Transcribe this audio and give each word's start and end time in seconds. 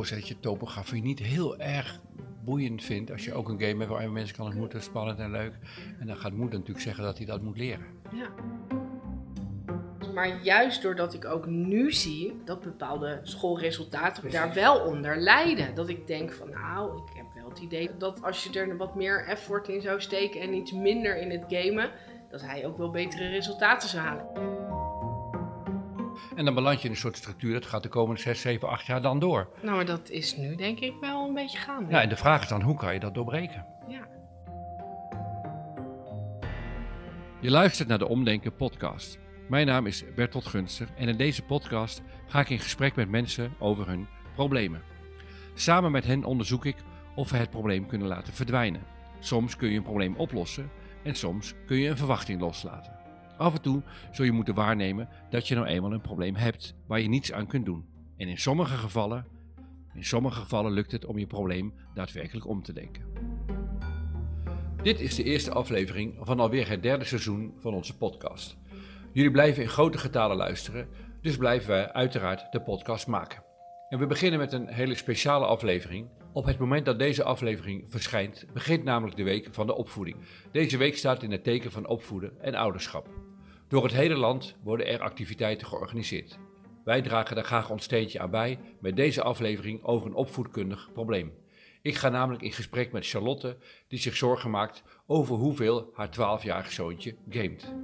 voorstellen 0.00 0.28
dat 0.28 0.42
je 0.42 0.48
topografie 0.48 1.02
niet 1.02 1.18
heel 1.18 1.58
erg 1.58 2.00
boeiend 2.44 2.82
vindt. 2.84 3.10
Als 3.10 3.24
je 3.24 3.34
ook 3.34 3.48
een 3.48 3.60
game 3.60 3.78
hebt 3.78 3.90
waar 3.90 4.02
je 4.02 4.08
mensen 4.08 4.36
kan 4.36 4.46
ontmoeten, 4.46 4.82
spannend 4.82 5.18
en 5.18 5.30
leuk. 5.30 5.54
En 5.98 6.06
dan 6.06 6.16
gaat 6.16 6.32
moeder 6.32 6.58
natuurlijk 6.58 6.84
zeggen 6.84 7.04
dat 7.04 7.16
hij 7.16 7.26
dat 7.26 7.42
moet 7.42 7.56
leren. 7.56 7.86
Ja. 8.12 8.28
Maar 10.14 10.42
juist 10.42 10.82
doordat 10.82 11.14
ik 11.14 11.24
ook 11.24 11.46
nu 11.46 11.92
zie 11.92 12.40
dat 12.44 12.60
bepaalde 12.60 13.20
schoolresultaten 13.22 14.30
daar 14.30 14.54
wel 14.54 14.80
onder 14.80 15.16
lijden. 15.16 15.74
Dat 15.74 15.88
ik 15.88 16.06
denk 16.06 16.32
van 16.32 16.50
nou, 16.50 16.96
ik 16.96 17.16
heb 17.16 17.26
wel 17.34 17.48
het 17.48 17.58
idee 17.58 17.90
dat 17.98 18.22
als 18.22 18.44
je 18.44 18.60
er 18.60 18.76
wat 18.76 18.94
meer 18.94 19.26
effort 19.26 19.68
in 19.68 19.80
zou 19.80 20.00
steken 20.00 20.40
en 20.40 20.54
iets 20.54 20.72
minder 20.72 21.16
in 21.16 21.30
het 21.30 21.44
gamen, 21.48 21.90
dat 22.30 22.42
hij 22.42 22.66
ook 22.66 22.78
wel 22.78 22.90
betere 22.90 23.28
resultaten 23.28 23.88
zou 23.88 24.02
halen. 24.02 24.59
En 26.40 26.46
dan 26.46 26.54
beland 26.54 26.78
je 26.78 26.84
in 26.84 26.90
een 26.90 27.00
soort 27.00 27.16
structuur, 27.16 27.52
dat 27.52 27.66
gaat 27.66 27.82
de 27.82 27.88
komende 27.88 28.20
6, 28.20 28.40
7, 28.40 28.68
8 28.68 28.86
jaar 28.86 29.02
dan 29.02 29.18
door. 29.18 29.48
Nou, 29.62 29.76
maar 29.76 29.84
dat 29.84 30.10
is 30.10 30.36
nu 30.36 30.54
denk 30.54 30.80
ik 30.80 30.94
wel 31.00 31.28
een 31.28 31.34
beetje 31.34 31.58
gaande. 31.58 31.90
Ja, 31.90 32.02
en 32.02 32.08
de 32.08 32.16
vraag 32.16 32.42
is 32.42 32.48
dan, 32.48 32.62
hoe 32.62 32.76
kan 32.76 32.94
je 32.94 33.00
dat 33.00 33.14
doorbreken? 33.14 33.66
Ja. 33.88 34.08
Je 37.40 37.50
luistert 37.50 37.88
naar 37.88 37.98
de 37.98 38.08
Omdenken 38.08 38.56
podcast. 38.56 39.18
Mijn 39.48 39.66
naam 39.66 39.86
is 39.86 40.04
Bertolt 40.14 40.46
Gunster 40.46 40.88
en 40.96 41.08
in 41.08 41.16
deze 41.16 41.42
podcast 41.42 42.02
ga 42.26 42.40
ik 42.40 42.50
in 42.50 42.58
gesprek 42.58 42.94
met 42.94 43.08
mensen 43.08 43.52
over 43.58 43.88
hun 43.88 44.08
problemen. 44.34 44.82
Samen 45.54 45.90
met 45.90 46.04
hen 46.04 46.24
onderzoek 46.24 46.64
ik 46.64 46.76
of 47.14 47.30
we 47.30 47.36
het 47.36 47.50
probleem 47.50 47.86
kunnen 47.86 48.08
laten 48.08 48.32
verdwijnen. 48.32 48.82
Soms 49.18 49.56
kun 49.56 49.70
je 49.70 49.76
een 49.76 49.82
probleem 49.82 50.16
oplossen 50.16 50.70
en 51.02 51.14
soms 51.14 51.54
kun 51.66 51.76
je 51.76 51.88
een 51.88 51.96
verwachting 51.96 52.40
loslaten. 52.40 52.99
Af 53.40 53.54
en 53.54 53.62
toe 53.62 53.82
zul 54.12 54.24
je 54.24 54.32
moeten 54.32 54.54
waarnemen 54.54 55.08
dat 55.30 55.48
je 55.48 55.54
nou 55.54 55.66
eenmaal 55.66 55.92
een 55.92 56.00
probleem 56.00 56.34
hebt 56.34 56.74
waar 56.86 57.00
je 57.00 57.08
niets 57.08 57.32
aan 57.32 57.46
kunt 57.46 57.64
doen. 57.64 57.84
En 58.16 58.28
in 58.28 58.38
sommige 58.38 58.76
gevallen, 58.76 59.26
in 59.94 60.04
sommige 60.04 60.40
gevallen 60.40 60.72
lukt 60.72 60.92
het 60.92 61.04
om 61.04 61.18
je 61.18 61.26
probleem 61.26 61.74
daadwerkelijk 61.94 62.46
om 62.46 62.62
te 62.62 62.72
denken. 62.72 63.04
Dit 64.82 65.00
is 65.00 65.14
de 65.14 65.22
eerste 65.22 65.52
aflevering 65.52 66.16
van 66.20 66.40
alweer 66.40 66.68
het 66.68 66.82
derde 66.82 67.04
seizoen 67.04 67.54
van 67.58 67.74
onze 67.74 67.96
podcast. 67.96 68.56
Jullie 69.12 69.30
blijven 69.30 69.62
in 69.62 69.68
grote 69.68 69.98
getalen 69.98 70.36
luisteren, 70.36 70.88
dus 71.20 71.36
blijven 71.36 71.68
wij 71.68 71.92
uiteraard 71.92 72.52
de 72.52 72.60
podcast 72.60 73.06
maken. 73.06 73.42
En 73.88 73.98
we 73.98 74.06
beginnen 74.06 74.38
met 74.38 74.52
een 74.52 74.68
hele 74.68 74.94
speciale 74.94 75.46
aflevering. 75.46 76.08
Op 76.32 76.44
het 76.44 76.58
moment 76.58 76.84
dat 76.84 76.98
deze 76.98 77.24
aflevering 77.24 77.84
verschijnt, 77.88 78.46
begint 78.52 78.84
namelijk 78.84 79.16
de 79.16 79.22
week 79.22 79.48
van 79.50 79.66
de 79.66 79.74
opvoeding. 79.74 80.16
Deze 80.52 80.76
week 80.76 80.96
staat 80.96 81.22
in 81.22 81.32
het 81.32 81.44
teken 81.44 81.72
van 81.72 81.86
opvoeden 81.86 82.40
en 82.40 82.54
ouderschap. 82.54 83.19
Door 83.70 83.82
het 83.82 83.92
hele 83.92 84.16
land 84.16 84.56
worden 84.62 84.86
er 84.86 85.00
activiteiten 85.00 85.66
georganiseerd. 85.66 86.38
Wij 86.84 87.02
dragen 87.02 87.34
daar 87.34 87.44
graag 87.44 87.70
ons 87.70 87.84
steentje 87.84 88.20
aan 88.20 88.30
bij 88.30 88.58
met 88.80 88.96
deze 88.96 89.22
aflevering 89.22 89.84
over 89.84 90.06
een 90.06 90.14
opvoedkundig 90.14 90.90
probleem. 90.92 91.32
Ik 91.82 91.94
ga 91.94 92.08
namelijk 92.08 92.42
in 92.42 92.52
gesprek 92.52 92.92
met 92.92 93.06
Charlotte, 93.06 93.56
die 93.88 93.98
zich 93.98 94.16
zorgen 94.16 94.50
maakt 94.50 94.82
over 95.06 95.34
hoeveel 95.34 95.90
haar 95.94 96.08
12-jarig 96.08 96.72
zoontje 96.72 97.16
gamet. 97.28 97.74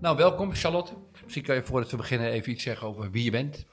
Nou, 0.00 0.16
welkom 0.16 0.54
Charlotte. 0.54 0.92
Misschien 1.22 1.44
kan 1.44 1.54
je 1.54 1.62
voordat 1.62 1.90
we 1.90 1.96
beginnen 1.96 2.30
even 2.30 2.52
iets 2.52 2.62
zeggen 2.62 2.88
over 2.88 3.10
wie 3.10 3.24
je 3.24 3.30
bent. 3.30 3.66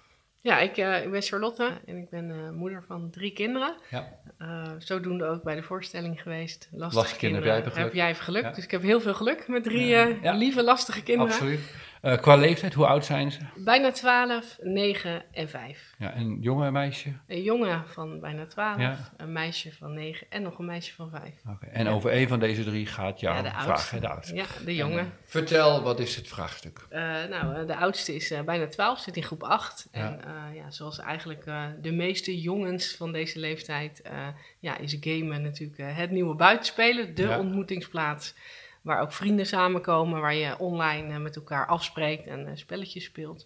Ja, 0.43 0.59
ik, 0.59 0.77
uh, 0.77 1.03
ik 1.03 1.11
ben 1.11 1.21
Charlotte 1.21 1.71
en 1.85 1.97
ik 1.97 2.09
ben 2.09 2.29
uh, 2.29 2.49
moeder 2.49 2.83
van 2.87 3.09
drie 3.09 3.33
kinderen. 3.33 3.75
Ja. 3.89 4.07
Uh, 4.39 4.71
zodoende 4.77 5.25
ook 5.25 5.43
bij 5.43 5.55
de 5.55 5.63
voorstelling 5.63 6.21
geweest. 6.21 6.67
Lastige, 6.71 6.95
lastige 6.95 7.19
kinderen, 7.19 7.53
kinderen. 7.53 7.83
heb 7.83 7.93
jij 7.93 8.09
even 8.09 8.23
geluk. 8.23 8.43
Heb 8.43 8.43
jij 8.43 8.43
even 8.43 8.43
geluk. 8.43 8.43
Ja. 8.43 8.51
Dus 8.51 8.63
ik 8.63 8.71
heb 8.71 8.81
heel 8.81 9.01
veel 9.01 9.13
geluk 9.13 9.47
met 9.47 9.63
drie 9.63 9.85
ja. 9.85 10.31
lieve, 10.31 10.63
lastige 10.63 11.03
kinderen. 11.03 11.31
Absoluut. 11.31 11.59
Uh, 12.03 12.17
qua 12.17 12.35
leeftijd, 12.35 12.73
hoe 12.73 12.85
oud 12.85 13.05
zijn 13.05 13.31
ze? 13.31 13.39
Bijna 13.55 13.91
12, 13.91 14.57
9 14.61 15.23
en 15.31 15.49
5. 15.49 15.93
Ja, 15.97 16.15
een 16.15 16.37
jonge 16.41 16.71
meisje? 16.71 17.13
Een 17.27 17.41
jongen 17.41 17.83
van 17.87 18.19
bijna 18.19 18.45
12, 18.45 18.79
ja. 18.79 18.97
een 19.17 19.31
meisje 19.31 19.73
van 19.73 19.93
9 19.93 20.27
en 20.29 20.41
nog 20.41 20.59
een 20.59 20.65
meisje 20.65 20.93
van 20.93 21.09
5. 21.09 21.23
Okay. 21.49 21.69
En 21.69 21.85
ja. 21.85 21.91
over 21.91 22.13
een 22.13 22.27
van 22.27 22.39
deze 22.39 22.63
drie 22.63 22.85
gaat 22.85 23.19
jouw 23.19 23.35
ja, 23.35 23.41
de 23.41 23.49
vraag, 23.49 23.89
hè, 23.89 23.99
de 23.99 24.07
oudste? 24.07 24.35
Ja, 24.35 24.45
de 24.65 24.75
jongen. 24.75 24.99
En, 24.99 25.13
vertel, 25.21 25.81
wat 25.81 25.99
is 25.99 26.15
het 26.15 26.27
vraagstuk? 26.27 26.87
Uh, 26.91 26.99
nou, 27.29 27.65
de 27.65 27.75
oudste 27.75 28.15
is 28.15 28.31
uh, 28.31 28.41
bijna 28.41 28.67
12, 28.67 28.99
zit 28.99 29.15
in 29.15 29.23
groep 29.23 29.43
8. 29.43 29.87
En 29.91 30.19
ja, 30.53 30.71
zoals 30.71 30.99
eigenlijk 30.99 31.45
de 31.81 31.91
meeste 31.91 32.41
jongens 32.41 32.95
van 32.95 33.11
deze 33.11 33.39
leeftijd, 33.39 34.01
ja, 34.59 34.77
is 34.77 34.97
gamen 34.99 35.41
natuurlijk 35.41 35.95
het 35.97 36.11
nieuwe 36.11 36.35
buitenspelen, 36.35 37.15
de 37.15 37.37
ontmoetingsplaats 37.37 38.33
waar 38.83 39.01
ook 39.01 39.13
vrienden 39.13 39.45
samenkomen, 39.45 40.21
waar 40.21 40.35
je 40.35 40.59
online 40.59 41.13
uh, 41.13 41.17
met 41.17 41.35
elkaar 41.35 41.67
afspreekt 41.67 42.27
en 42.27 42.39
uh, 42.39 42.51
spelletjes 42.53 43.03
speelt. 43.03 43.45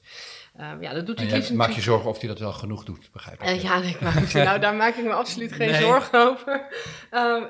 Uh, 0.60 0.72
ja, 0.82 0.94
dat 0.94 1.06
doet 1.06 1.20
hij 1.20 1.32
liefst 1.32 1.54
maak 1.54 1.70
je 1.70 1.82
zorgen 1.82 2.10
of 2.10 2.20
hij 2.20 2.28
dat 2.28 2.40
wel 2.40 2.54
genoeg 2.54 2.84
doet, 2.84 3.10
begrijp 3.12 3.44
ik. 3.44 3.62
ja, 3.62 3.80
nee, 3.80 3.90
ik 3.90 4.02
maak, 4.02 4.34
nou, 4.48 4.60
daar 4.60 4.76
maak 4.76 4.96
ik 4.96 5.04
me 5.04 5.14
absoluut 5.14 5.54
geen 5.54 5.72
nee. 5.72 5.82
zorgen 5.82 6.20
over. 6.20 6.68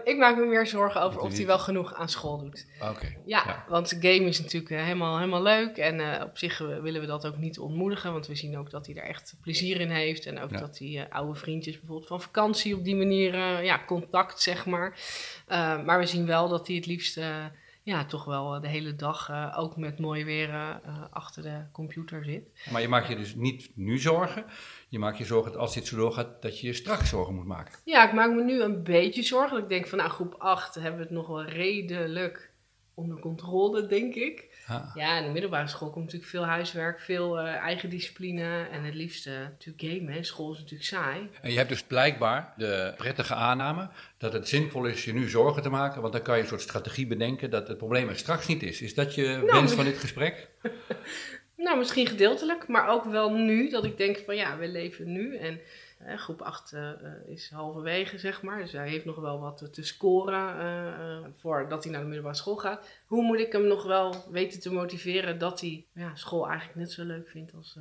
ik 0.04 0.18
maak 0.18 0.38
me 0.38 0.46
meer 0.46 0.68
zorgen 0.68 1.02
over 1.02 1.22
of 1.22 1.36
hij 1.36 1.46
wel 1.46 1.60
genoeg 1.60 1.94
aan 1.94 2.10
school 2.10 2.38
doet. 2.38 2.66
Oké. 2.82 2.90
Okay. 2.90 3.18
Ja, 3.26 3.44
ja, 3.46 3.66
want 3.70 3.98
game 4.00 4.26
is 4.26 4.42
natuurlijk 4.42 4.82
helemaal, 4.82 5.18
helemaal 5.18 5.42
leuk 5.42 5.78
en 5.78 6.24
op 6.24 6.38
zich 6.38 6.58
willen 6.58 7.02
we 7.02 7.08
dat 7.08 7.28
ook 7.28 7.38
niet 7.38 7.60
ontmoedigen, 7.60 8.12
want 8.12 8.28
we 8.28 8.36
zien 8.36 8.58
ook 8.58 8.70
dat 8.70 8.86
hij 8.86 8.96
er 8.96 9.04
echt 9.04 9.36
plezier 9.42 9.80
in 9.80 9.90
heeft 9.90 10.26
en 10.26 10.40
ook 10.40 10.52
ja. 10.52 10.60
dat 10.60 10.78
hij 10.80 11.08
oude 11.10 11.40
vriendjes 11.40 11.78
bijvoorbeeld 11.80 12.08
van 12.08 12.22
vakantie 12.22 12.76
op 12.76 12.84
die 12.84 12.96
manier, 12.96 13.64
ja, 13.64 13.82
contact 13.86 14.42
zeg 14.42 14.66
maar. 14.66 15.00
maar 15.86 16.00
we 16.00 16.06
zien 16.06 16.26
wel 16.26 16.48
dat 16.50 16.68
hij 16.68 16.76
het 16.76 16.86
liefst 16.86 17.20
ja, 17.88 18.06
toch 18.06 18.26
wel 18.26 18.62
de 18.62 18.68
hele 18.68 18.96
dag 18.96 19.30
uh, 19.30 19.56
ook 19.58 19.78
met 19.78 20.00
mooi 20.00 20.26
weer 20.26 20.50
uh, 20.50 20.76
achter 21.12 21.44
de 21.44 21.62
computer 21.72 22.24
zit. 22.24 22.50
Maar 22.72 22.82
je 22.82 22.88
maakt 22.88 23.08
je 23.08 23.16
dus 23.16 23.36
niet 23.36 23.72
nu 23.76 23.98
zorgen. 23.98 24.46
Je 24.90 25.00
maakt 25.00 25.18
je 25.18 25.26
zorgen 25.26 25.52
dat 25.52 25.62
als 25.62 25.74
dit 25.74 25.88
zo 25.88 25.96
doorgaat, 25.96 26.42
dat 26.42 26.60
je 26.60 26.68
je 26.68 26.74
straks 26.74 27.10
zorgen 27.10 27.36
moet 27.36 27.46
maken. 27.46 27.80
Ja, 27.86 28.08
ik 28.08 28.14
maak 28.14 28.32
me 28.32 28.44
nu 28.44 28.62
een 28.62 28.84
beetje 28.84 29.24
zorgen. 29.24 29.58
Ik 29.58 29.70
denk 29.70 29.88
van 29.88 29.98
nou, 29.98 30.10
groep 30.10 30.34
8 30.38 30.76
hebben 30.76 30.96
we 30.96 31.02
het 31.02 31.14
nog 31.14 31.28
wel 31.28 31.44
redelijk 31.44 32.52
onder 32.98 33.20
controle, 33.20 33.86
denk 33.86 34.16
ik. 34.16 34.48
Ah. 34.68 34.96
Ja, 34.96 35.18
in 35.18 35.24
de 35.24 35.32
middelbare 35.32 35.68
school 35.68 35.90
komt 35.90 36.04
natuurlijk 36.04 36.32
veel 36.32 36.46
huiswerk, 36.46 37.00
veel 37.00 37.40
uh, 37.40 37.54
eigen 37.54 37.90
discipline 37.90 38.68
en 38.72 38.84
het 38.84 38.94
liefste 38.94 39.30
natuurlijk 39.30 39.94
gamen. 39.94 40.14
Hè. 40.14 40.24
School 40.24 40.52
is 40.52 40.58
natuurlijk 40.58 40.90
saai. 40.90 41.30
En 41.42 41.52
je 41.52 41.58
hebt 41.58 41.70
dus 41.70 41.84
blijkbaar 41.84 42.54
de 42.58 42.94
prettige 42.98 43.34
aanname 43.34 43.90
dat 44.18 44.34
het 44.34 44.48
zinvol 44.48 44.86
is 44.86 45.06
je 45.06 45.14
nu 45.14 45.30
zorgen 45.30 45.62
te 45.62 45.70
maken, 45.70 46.02
want 46.02 46.14
dan 46.14 46.22
kan 46.22 46.36
je 46.36 46.42
een 46.42 46.48
soort 46.48 46.62
strategie 46.62 47.08
bedenken 47.08 47.50
dat 47.50 47.68
het 47.68 47.78
probleem 47.78 48.10
er 48.10 48.18
straks 48.18 48.48
niet 48.48 48.64
is. 48.64 48.82
Is 48.82 48.94
dat 48.94 49.16
je 49.16 49.28
nou, 49.28 49.46
wens 49.46 49.74
van 49.74 49.86
dit 49.92 49.98
gesprek? 49.98 50.50
nou, 51.56 51.78
misschien 51.78 52.08
gedeeltelijk, 52.08 52.68
maar 52.68 52.90
ook 52.90 53.04
wel 53.04 53.30
nu 53.34 53.70
dat 53.70 53.86
ik 53.86 53.98
denk 53.98 54.18
van 54.26 54.36
ja, 54.36 54.58
we 54.58 54.68
leven 54.68 55.12
nu 55.12 55.38
en... 55.38 55.60
Uh, 56.08 56.18
groep 56.18 56.42
8 56.42 56.72
uh, 56.74 56.92
is 57.26 57.50
halverwege, 57.50 58.18
zeg 58.18 58.42
maar. 58.42 58.62
Dus 58.62 58.72
hij 58.72 58.90
heeft 58.90 59.06
nog 59.06 59.16
wel 59.16 59.40
wat 59.40 59.74
te 59.74 59.84
scoren 59.84 60.58
uh, 60.60 61.28
voordat 61.38 61.84
hij 61.84 61.92
naar 61.92 62.02
de 62.02 62.08
middelbare 62.08 62.38
school 62.38 62.56
gaat. 62.56 62.88
Hoe 63.06 63.24
moet 63.24 63.40
ik 63.40 63.52
hem 63.52 63.68
nog 63.68 63.84
wel 63.84 64.26
weten 64.32 64.60
te 64.60 64.72
motiveren 64.72 65.40
dat 65.40 65.62
hij 65.62 65.86
ja, 65.94 66.16
school 66.16 66.48
eigenlijk 66.48 66.80
net 66.80 66.92
zo 66.92 67.04
leuk 67.04 67.30
vindt 67.30 67.54
als, 67.54 67.80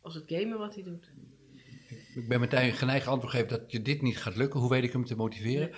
als 0.00 0.14
het 0.14 0.24
gamen 0.26 0.58
wat 0.58 0.74
hij 0.74 0.82
doet? 0.82 1.10
Ik 2.14 2.28
ben 2.28 2.40
meteen 2.40 2.72
geneigd 2.72 3.06
antwoord 3.06 3.32
geven 3.32 3.48
dat 3.48 3.72
je 3.72 3.82
dit 3.82 4.02
niet 4.02 4.18
gaat 4.18 4.36
lukken. 4.36 4.60
Hoe 4.60 4.70
weet 4.70 4.84
ik 4.84 4.92
hem 4.92 5.04
te 5.04 5.16
motiveren? 5.16 5.70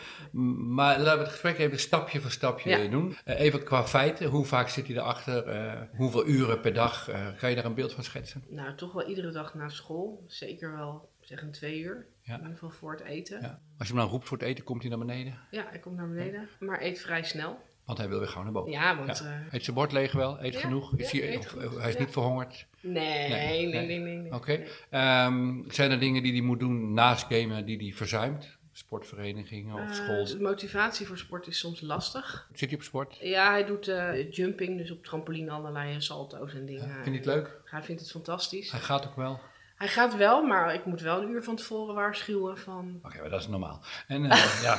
Maar 0.75 0.99
laten 0.99 1.19
we 1.19 1.25
het 1.25 1.33
gesprek 1.33 1.59
even 1.59 1.79
stapje 1.79 2.21
voor 2.21 2.31
stapje 2.31 2.71
ja. 2.71 2.89
doen. 2.89 3.17
even 3.25 3.65
qua 3.65 3.87
feiten. 3.87 4.29
Hoe 4.29 4.45
vaak 4.45 4.69
zit 4.69 4.87
hij 4.87 4.97
erachter? 4.97 5.89
hoeveel 5.97 6.27
uren 6.27 6.61
per 6.61 6.75
dag? 6.75 7.11
kan 7.39 7.51
je 7.51 7.57
daar 7.57 7.65
een 7.65 7.75
beeld 7.75 7.93
van 7.93 8.05
schetsen? 8.05 8.45
Nou, 8.49 8.75
toch 8.75 8.93
wel 8.93 9.09
iedere 9.09 9.31
dag 9.31 9.55
na 9.55 9.69
school. 9.69 10.25
Zeker 10.27 10.77
wel 10.77 11.09
zeg 11.31 11.43
een 11.43 11.51
twee 11.51 11.81
uur. 11.81 12.07
Ja. 12.23 12.35
In 12.35 12.41
ieder 12.41 12.53
geval 12.53 12.71
voor 12.71 12.93
het 12.93 13.01
eten. 13.01 13.41
Ja. 13.41 13.61
Als 13.79 13.89
je 13.89 13.95
hem 13.95 14.03
dan 14.03 14.13
roept 14.13 14.27
voor 14.27 14.39
het 14.39 14.47
eten, 14.47 14.65
komt 14.65 14.81
hij 14.81 14.91
naar 14.91 14.99
beneden? 14.99 15.39
Ja, 15.51 15.67
hij 15.71 15.79
komt 15.79 15.97
naar 15.97 16.09
beneden. 16.09 16.49
Maar 16.59 16.83
eet 16.83 17.01
vrij 17.01 17.23
snel. 17.23 17.59
Want 17.85 17.99
hij 17.99 18.09
wil 18.09 18.19
weer 18.19 18.29
gauw 18.29 18.43
naar 18.43 18.53
boven. 18.53 18.71
Ja, 18.73 18.97
want... 18.97 19.19
Ja. 19.19 19.25
Uh, 19.25 19.53
eet 19.53 19.65
zijn 19.65 19.77
bord 19.77 19.93
leeg 19.93 20.13
wel? 20.13 20.45
Eet 20.45 20.57
genoeg? 20.57 20.97
Is 20.97 21.11
hij, 21.11 21.37
of, 21.37 21.55
hij 21.79 21.89
is 21.89 21.97
niet 21.97 22.11
verhongerd? 22.11 22.67
Nee, 22.81 23.29
nee, 23.29 23.67
nee, 23.67 23.87
nee. 23.87 23.99
nee, 23.99 24.17
nee. 24.17 24.33
Oké. 24.35 24.65
Okay. 24.91 25.27
Um, 25.27 25.65
zijn 25.69 25.91
er 25.91 26.01
dingen 26.01 26.23
die 26.23 26.33
hij 26.33 26.41
moet 26.41 26.59
doen 26.59 26.93
naast 26.93 27.27
gamen 27.29 27.67
die 27.67 27.77
hij 27.77 27.93
verzuimt? 27.93 28.59
Sportverenigingen 28.73 29.83
of 29.83 29.95
school? 29.95 30.29
Uh, 30.29 30.41
motivatie 30.41 31.07
voor 31.07 31.19
sport 31.19 31.47
is 31.47 31.59
soms 31.59 31.81
lastig. 31.81 32.49
Zit 32.53 32.69
hij 32.69 32.79
op 32.79 32.85
sport? 32.85 33.17
Ja, 33.21 33.51
hij 33.51 33.65
doet 33.65 33.89
uh, 33.89 34.31
jumping, 34.31 34.79
dus 34.79 34.91
op 34.91 35.05
trampoline 35.05 35.51
allerlei 35.51 36.01
salto's 36.01 36.55
en 36.55 36.67
dingen. 36.67 36.89
Ja, 36.89 37.03
vindt 37.03 37.07
hij 37.07 37.17
het 37.17 37.27
leuk? 37.27 37.61
Hij 37.65 37.83
vindt 37.83 38.01
het 38.01 38.11
fantastisch. 38.11 38.71
Hij 38.71 38.81
gaat 38.81 39.07
ook 39.07 39.17
wel? 39.17 39.41
Hij 39.81 39.89
gaat 39.89 40.17
wel, 40.17 40.43
maar 40.43 40.75
ik 40.75 40.85
moet 40.85 41.01
wel 41.01 41.23
een 41.23 41.31
uur 41.31 41.43
van 41.43 41.57
tevoren 41.57 41.95
waarschuwen 41.95 42.59
van... 42.59 42.95
Oké, 42.99 43.07
okay, 43.07 43.21
maar 43.21 43.31
dat 43.31 43.41
is 43.41 43.49
normaal. 43.49 43.83
En, 44.07 44.25
uh, 44.25 44.63
ja. 44.63 44.79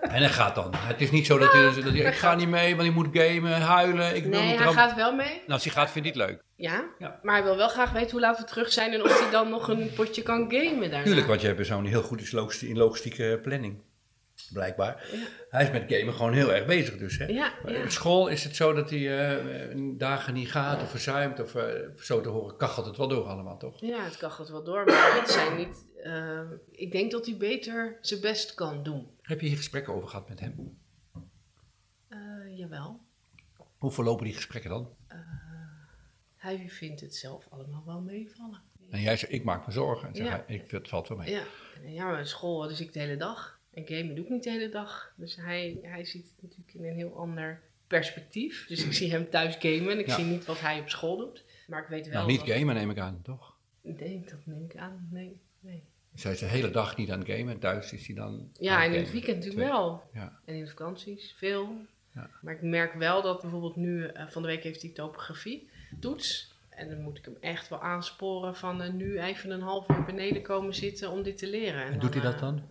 en 0.00 0.22
hij 0.22 0.28
gaat 0.28 0.54
dan. 0.54 0.72
Het 0.74 1.00
is 1.00 1.10
niet 1.10 1.26
zo 1.26 1.38
dat 1.38 1.52
hij... 1.52 1.62
Dat 1.62 1.84
hij 1.84 1.92
ik 1.92 2.14
ga 2.14 2.34
niet 2.34 2.48
mee, 2.48 2.76
want 2.76 2.82
hij 2.82 2.96
moet 2.96 3.08
gamen, 3.12 3.60
huilen. 3.60 4.16
Ik 4.16 4.26
nee, 4.26 4.56
hij 4.56 4.72
gaat 4.72 4.94
wel 4.94 5.14
mee. 5.14 5.32
Nou, 5.34 5.52
als 5.52 5.64
hij 5.64 5.72
gaat, 5.72 5.90
vindt 5.90 6.08
hij 6.08 6.18
het 6.18 6.30
leuk. 6.30 6.42
Ja, 6.56 6.84
ja, 6.98 7.18
maar 7.22 7.34
hij 7.34 7.44
wil 7.44 7.56
wel 7.56 7.68
graag 7.68 7.92
weten 7.92 8.10
hoe 8.10 8.20
laat 8.20 8.38
we 8.38 8.44
terug 8.44 8.72
zijn 8.72 8.92
en 8.92 9.02
of 9.02 9.20
hij 9.20 9.30
dan 9.30 9.48
nog 9.48 9.68
een 9.68 9.90
potje 9.94 10.22
kan 10.22 10.50
gamen 10.50 10.90
daarna. 10.90 11.04
Tuurlijk, 11.04 11.26
want 11.26 11.40
je 11.40 11.46
hebt 11.46 11.66
zo'n 11.66 11.84
heel 11.84 12.02
goed 12.02 12.32
in 12.60 12.76
logistieke 12.76 13.40
planning. 13.42 13.82
Blijkbaar. 14.52 15.04
Hij 15.48 15.64
is 15.64 15.70
met 15.70 15.84
gamen 15.88 16.14
gewoon 16.14 16.32
heel 16.32 16.52
erg 16.54 16.66
bezig 16.66 16.96
dus. 16.96 17.18
Hè? 17.18 17.24
Ja. 17.26 17.52
Op 17.84 17.90
school 17.90 18.28
is 18.28 18.44
het 18.44 18.56
zo 18.56 18.72
dat 18.72 18.90
hij 18.90 19.36
eh, 19.38 19.76
dagen 19.96 20.34
niet 20.34 20.50
gaat 20.50 20.82
of 20.82 20.90
verzuimt. 20.90 21.40
Of 21.40 21.54
eh, 21.54 21.88
zo 21.96 22.20
te 22.20 22.28
horen 22.28 22.56
kachelt 22.56 22.86
het 22.86 22.96
wel 22.96 23.08
door 23.08 23.24
allemaal, 23.24 23.58
toch? 23.58 23.80
Ja, 23.80 24.04
het 24.04 24.16
kan 24.16 24.30
het 24.38 24.48
wel 24.48 24.64
door, 24.64 24.84
maar 24.84 25.18
het 25.20 25.30
zijn 25.30 25.56
niet... 25.56 25.86
eh, 26.02 26.40
ik 26.70 26.92
denk 26.92 27.10
dat 27.10 27.26
hij 27.26 27.36
beter 27.36 27.98
zijn 28.00 28.20
best 28.20 28.54
kan 28.54 28.82
doen. 28.82 29.10
Heb 29.22 29.40
je 29.40 29.46
hier 29.46 29.56
gesprekken 29.56 29.94
over 29.94 30.08
gehad 30.08 30.28
met 30.28 30.40
hem? 30.40 30.78
Eh, 32.08 32.18
jawel. 32.58 33.00
Hoe 33.78 33.90
verlopen 33.90 34.24
die 34.24 34.34
gesprekken 34.34 34.70
dan? 34.70 34.88
Hij 36.36 36.64
vindt 36.68 37.00
het 37.00 37.14
zelf 37.16 37.46
allemaal 37.50 37.82
wel 37.86 38.00
meevallen. 38.00 38.62
En 38.90 39.00
jij 39.00 39.16
zegt, 39.16 39.32
ik 39.32 39.44
maak 39.44 39.66
me 39.66 39.72
zorgen. 39.72 40.08
En 40.08 40.14
zeg 40.14 40.26
Ja. 40.26 40.44
hij, 40.46 40.56
ik, 40.56 40.70
het 40.70 40.88
valt 40.88 41.08
wel 41.08 41.18
mee. 41.18 41.30
Ja, 41.30 41.42
ja 41.84 42.04
maar 42.10 42.26
school 42.26 42.68
dus 42.68 42.80
ik 42.80 42.92
de 42.92 42.98
hele 42.98 43.16
dag. 43.16 43.55
En 43.76 43.86
gamen 43.86 44.14
doe 44.14 44.24
ik 44.24 44.30
niet 44.30 44.42
de 44.44 44.50
hele 44.50 44.68
dag. 44.68 45.12
Dus 45.16 45.36
hij, 45.36 45.78
hij 45.82 46.04
ziet 46.04 46.24
het 46.26 46.42
natuurlijk 46.42 46.74
in 46.74 46.84
een 46.84 46.96
heel 46.96 47.16
ander 47.16 47.60
perspectief. 47.86 48.66
Dus 48.66 48.84
ik 48.84 48.92
zie 48.92 49.10
hem 49.10 49.30
thuis 49.30 49.56
gamen 49.58 49.90
en 49.90 49.98
ik 49.98 50.06
Ja. 50.06 50.14
zie 50.14 50.24
niet 50.24 50.44
wat 50.44 50.60
hij 50.60 50.80
op 50.80 50.88
school 50.88 51.16
doet. 51.16 51.44
Maar 51.66 51.82
ik 51.82 51.88
weet 51.88 52.04
wel 52.06 52.14
Nou, 52.14 52.26
niet 52.26 52.40
gamen 52.52 52.74
neem 52.74 52.90
ik 52.90 52.98
aan, 52.98 53.20
toch? 53.22 53.56
Nee, 53.82 54.24
dat 54.30 54.38
neem 54.44 54.64
ik 54.64 54.76
aan. 54.76 55.08
Nee, 55.12 55.40
nee. 55.60 55.82
Zij 56.14 56.32
is 56.32 56.38
de 56.38 56.46
hele 56.46 56.70
dag 56.70 56.96
niet 56.96 57.10
aan 57.10 57.18
het 57.18 57.28
gamen 57.28 57.52
en 57.52 57.58
thuis 57.58 57.92
is 57.92 58.06
hij 58.06 58.14
dan 58.16 58.50
Ja, 58.60 58.84
en 58.84 58.92
in 58.92 58.98
het 59.00 59.12
weekend 59.12 59.36
natuurlijk 59.36 59.68
wel. 59.68 60.02
Ja. 60.12 60.38
En 60.44 60.54
in 60.54 60.60
de 60.64 60.68
vakanties 60.70 61.34
veel. 61.38 61.76
Ja. 62.14 62.30
Maar 62.42 62.54
ik 62.54 62.62
merk 62.62 62.94
wel 62.94 63.22
dat 63.22 63.40
bijvoorbeeld 63.40 63.76
nu, 63.76 64.06
eh, 64.06 64.26
van 64.28 64.42
de 64.42 64.48
week 64.48 64.62
heeft 64.62 64.82
hij 64.82 64.90
topografie 64.90 65.68
toets. 66.00 66.54
En 66.68 66.88
dan 66.88 67.00
moet 67.00 67.18
ik 67.18 67.24
hem 67.24 67.36
echt 67.40 67.68
wel 67.68 67.82
aansporen 67.82 68.56
van 68.56 68.82
eh, 68.82 68.92
nu 68.92 69.20
even 69.20 69.50
een 69.50 69.60
half 69.60 69.88
uur 69.88 70.04
beneden 70.04 70.42
komen 70.42 70.74
zitten 70.74 71.10
om 71.10 71.22
dit 71.22 71.38
te 71.38 71.46
leren. 71.48 71.84
En 71.84 71.98
doet 71.98 72.14
hij 72.14 72.22
dat 72.22 72.34
eh, 72.34 72.40
dan? 72.40 72.62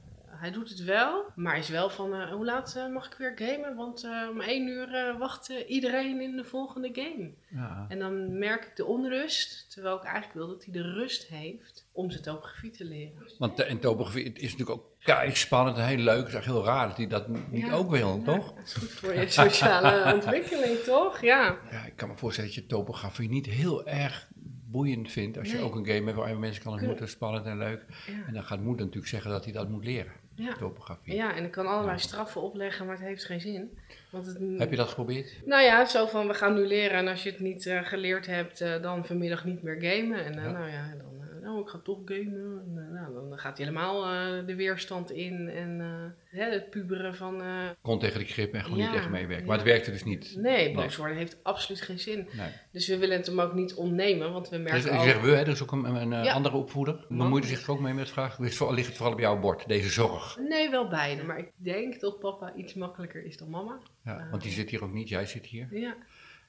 Hij 0.45 0.53
doet 0.53 0.69
het 0.69 0.83
wel, 0.83 1.25
maar 1.35 1.57
is 1.57 1.69
wel 1.69 1.89
van 1.89 2.13
eh, 2.13 2.31
hoe 2.31 2.45
laat 2.45 2.75
eh, 2.75 2.93
mag 2.93 3.05
ik 3.05 3.17
weer 3.17 3.33
gamen? 3.35 3.75
Want 3.75 4.03
eh, 4.03 4.27
om 4.31 4.41
één 4.41 4.67
uur 4.67 5.15
wacht 5.17 5.49
iedereen 5.67 6.21
in 6.21 6.35
de 6.35 6.43
volgende 6.43 6.89
game. 6.93 7.31
Ja. 7.49 7.85
En 7.89 7.99
dan 7.99 8.37
merk 8.37 8.65
ik 8.65 8.75
de 8.75 8.85
onrust, 8.85 9.71
terwijl 9.71 9.95
ik 9.95 10.03
eigenlijk 10.03 10.33
wil 10.33 10.47
dat 10.47 10.63
hij 10.63 10.73
de 10.73 10.81
rust 10.81 11.27
heeft 11.27 11.87
om 11.91 12.11
zijn 12.11 12.23
topografie 12.23 12.71
te 12.71 12.85
leren. 12.85 13.31
Want 13.37 13.59
en 13.59 13.79
topografie 13.79 14.23
het 14.25 14.37
is 14.37 14.51
natuurlijk 14.51 14.79
ook 14.79 14.85
kei 14.99 15.35
spannend 15.35 15.77
en 15.77 15.85
heel 15.85 15.97
leuk. 15.97 16.17
Het 16.17 16.27
is 16.27 16.33
echt 16.33 16.45
heel 16.45 16.65
raar 16.65 16.87
dat 16.87 16.97
hij 16.97 17.07
dat 17.07 17.27
niet 17.27 17.65
Ja. 17.65 17.73
ook 17.73 17.89
wil, 17.89 18.17
Ja, 18.17 18.23
toch? 18.23 18.53
Dat 18.53 18.65
is 18.65 18.73
goed 18.73 18.89
voor 18.91 19.13
je 19.13 19.29
sociale 19.29 20.03
ontwikkeling, 20.13 20.77
toch? 20.77 21.21
Ja. 21.21 21.57
Ja, 21.71 21.85
ik 21.85 21.95
kan 21.95 22.09
me 22.09 22.15
voorstellen 22.15 22.49
dat 22.49 22.59
je 22.59 22.65
topografie 22.65 23.29
niet 23.29 23.45
heel 23.45 23.87
erg 23.87 24.27
boeiend 24.75 25.11
vindt. 25.11 25.37
Als 25.37 25.51
je 25.51 25.59
ook 25.61 25.75
een 25.75 25.85
game 25.85 26.05
hebt 26.05 26.17
waar 26.17 26.29
je 26.29 26.35
mensen 26.35 26.63
kan 26.63 26.73
ontmoeten, 26.73 27.07
spannend 27.09 27.45
en 27.45 27.57
leuk. 27.57 27.85
Ja. 28.07 28.13
En 28.27 28.33
dan 28.33 28.43
gaat 28.43 28.59
moeder 28.59 28.85
natuurlijk 28.85 29.11
zeggen 29.11 29.31
dat 29.31 29.43
hij 29.43 29.53
dat 29.53 29.69
moet 29.69 29.85
leren, 29.85 30.11
Ja. 30.35 30.53
topografie. 30.53 31.13
ja, 31.15 31.35
en 31.35 31.43
ik 31.43 31.51
kan 31.51 31.65
allerlei 31.67 31.99
straffen 31.99 32.41
opleggen, 32.41 32.85
maar 32.85 32.95
het 32.95 33.05
heeft 33.05 33.25
geen 33.25 33.41
zin. 33.41 33.77
Want 34.09 34.25
het, 34.25 34.37
Heb 34.57 34.69
je 34.69 34.75
dat 34.75 34.87
geprobeerd? 34.87 35.41
Nou 35.45 35.63
ja, 35.63 35.85
zo 35.85 36.05
van 36.05 36.27
we 36.27 36.33
gaan 36.33 36.53
nu 36.53 36.67
leren 36.67 36.97
en 36.97 37.07
als 37.07 37.23
je 37.23 37.29
het 37.29 37.39
niet 37.39 37.65
eh, 37.65 37.83
geleerd 37.83 38.25
hebt, 38.25 38.61
eh, 38.61 38.81
dan 38.81 39.05
vanmiddag 39.05 39.45
niet 39.45 39.63
meer 39.63 39.77
gamen. 39.81 40.25
En 40.25 40.33
Ja. 40.33 40.51
nou 40.51 40.69
ja, 40.69 40.93
dan, 40.97 41.14
nou 41.45 41.61
ik 41.61 41.67
ga 41.67 41.77
toch 41.77 41.99
gamen. 42.05 42.63
En, 42.65 42.73
eh, 42.75 43.01
nou, 43.01 43.13
dan 43.29 43.39
gaat 43.39 43.57
hij 43.57 43.67
helemaal 43.67 44.03
eh, 44.03 44.45
de 44.47 44.55
weerstand 44.55 45.11
in 45.11 45.49
en 45.49 45.81
eh, 45.81 46.39
hè, 46.39 46.51
het 46.51 46.69
puberen 46.69 47.15
van 47.15 47.41
Kon 47.81 47.99
tegen 47.99 48.19
die 48.19 48.27
grip 48.27 48.53
en 48.53 48.63
gewoon 48.63 48.79
Ja, 48.79 48.87
niet 48.87 48.95
echt 48.95 49.09
meewerken. 49.09 49.45
Maar 49.47 49.57
het 49.57 49.65
werkte 49.65 49.91
dus 49.91 50.03
niet. 50.03 50.35
nee, 50.37 50.73
boos 50.73 50.95
worden 50.95 51.17
heeft 51.17 51.37
absoluut 51.43 51.81
geen 51.81 51.99
zin. 51.99 52.27
Nee. 52.31 52.49
Dus 52.71 52.87
we 52.87 52.97
willen 52.97 53.17
het 53.17 53.25
hem 53.25 53.39
ook 53.41 53.53
niet 53.53 53.73
ontnemen, 53.73 54.31
want 54.31 54.49
we 54.49 54.55
Dus, 54.55 54.71
merken 54.71 54.93
ik 54.93 54.99
zeg 54.99 55.21
we, 55.21 55.29
hè, 55.29 55.35
er 55.35 55.47
is 55.47 55.63
ook 55.63 55.71
een, 55.71 55.85
een, 55.85 56.23
Ja. 56.23 56.33
andere 56.33 56.55
opvoeder. 56.55 57.05
Bemoeit 57.09 57.43
u 57.43 57.47
zich 57.47 57.63
er 57.63 57.71
ook 57.71 57.79
mee 57.79 57.93
met 57.93 58.03
het 58.03 58.13
vraag? 58.13 58.39
Ligt 58.39 58.59
het 58.59 58.71
ligt 58.71 58.87
het 58.87 58.95
vooral 58.95 59.13
op 59.13 59.19
jouw 59.19 59.39
bord, 59.39 59.67
deze 59.67 59.89
zorg? 59.89 60.37
Nee, 60.49 60.69
wel 60.69 60.87
beide, 60.87 61.23
maar 61.23 61.37
ik 61.37 61.51
denk 61.55 61.99
dat 61.99 62.19
papa 62.19 62.53
iets 62.55 62.73
makkelijker 62.73 63.25
is 63.25 63.37
dan 63.37 63.49
mama. 63.49 63.79
Ja, 64.03 64.27
want 64.31 64.41
die 64.41 64.51
zit 64.51 64.69
hier 64.69 64.83
ook 64.83 64.93
niet, 64.93 65.09
jij 65.09 65.25
zit 65.25 65.45
hier. 65.45 65.67
Ja, 65.71 65.95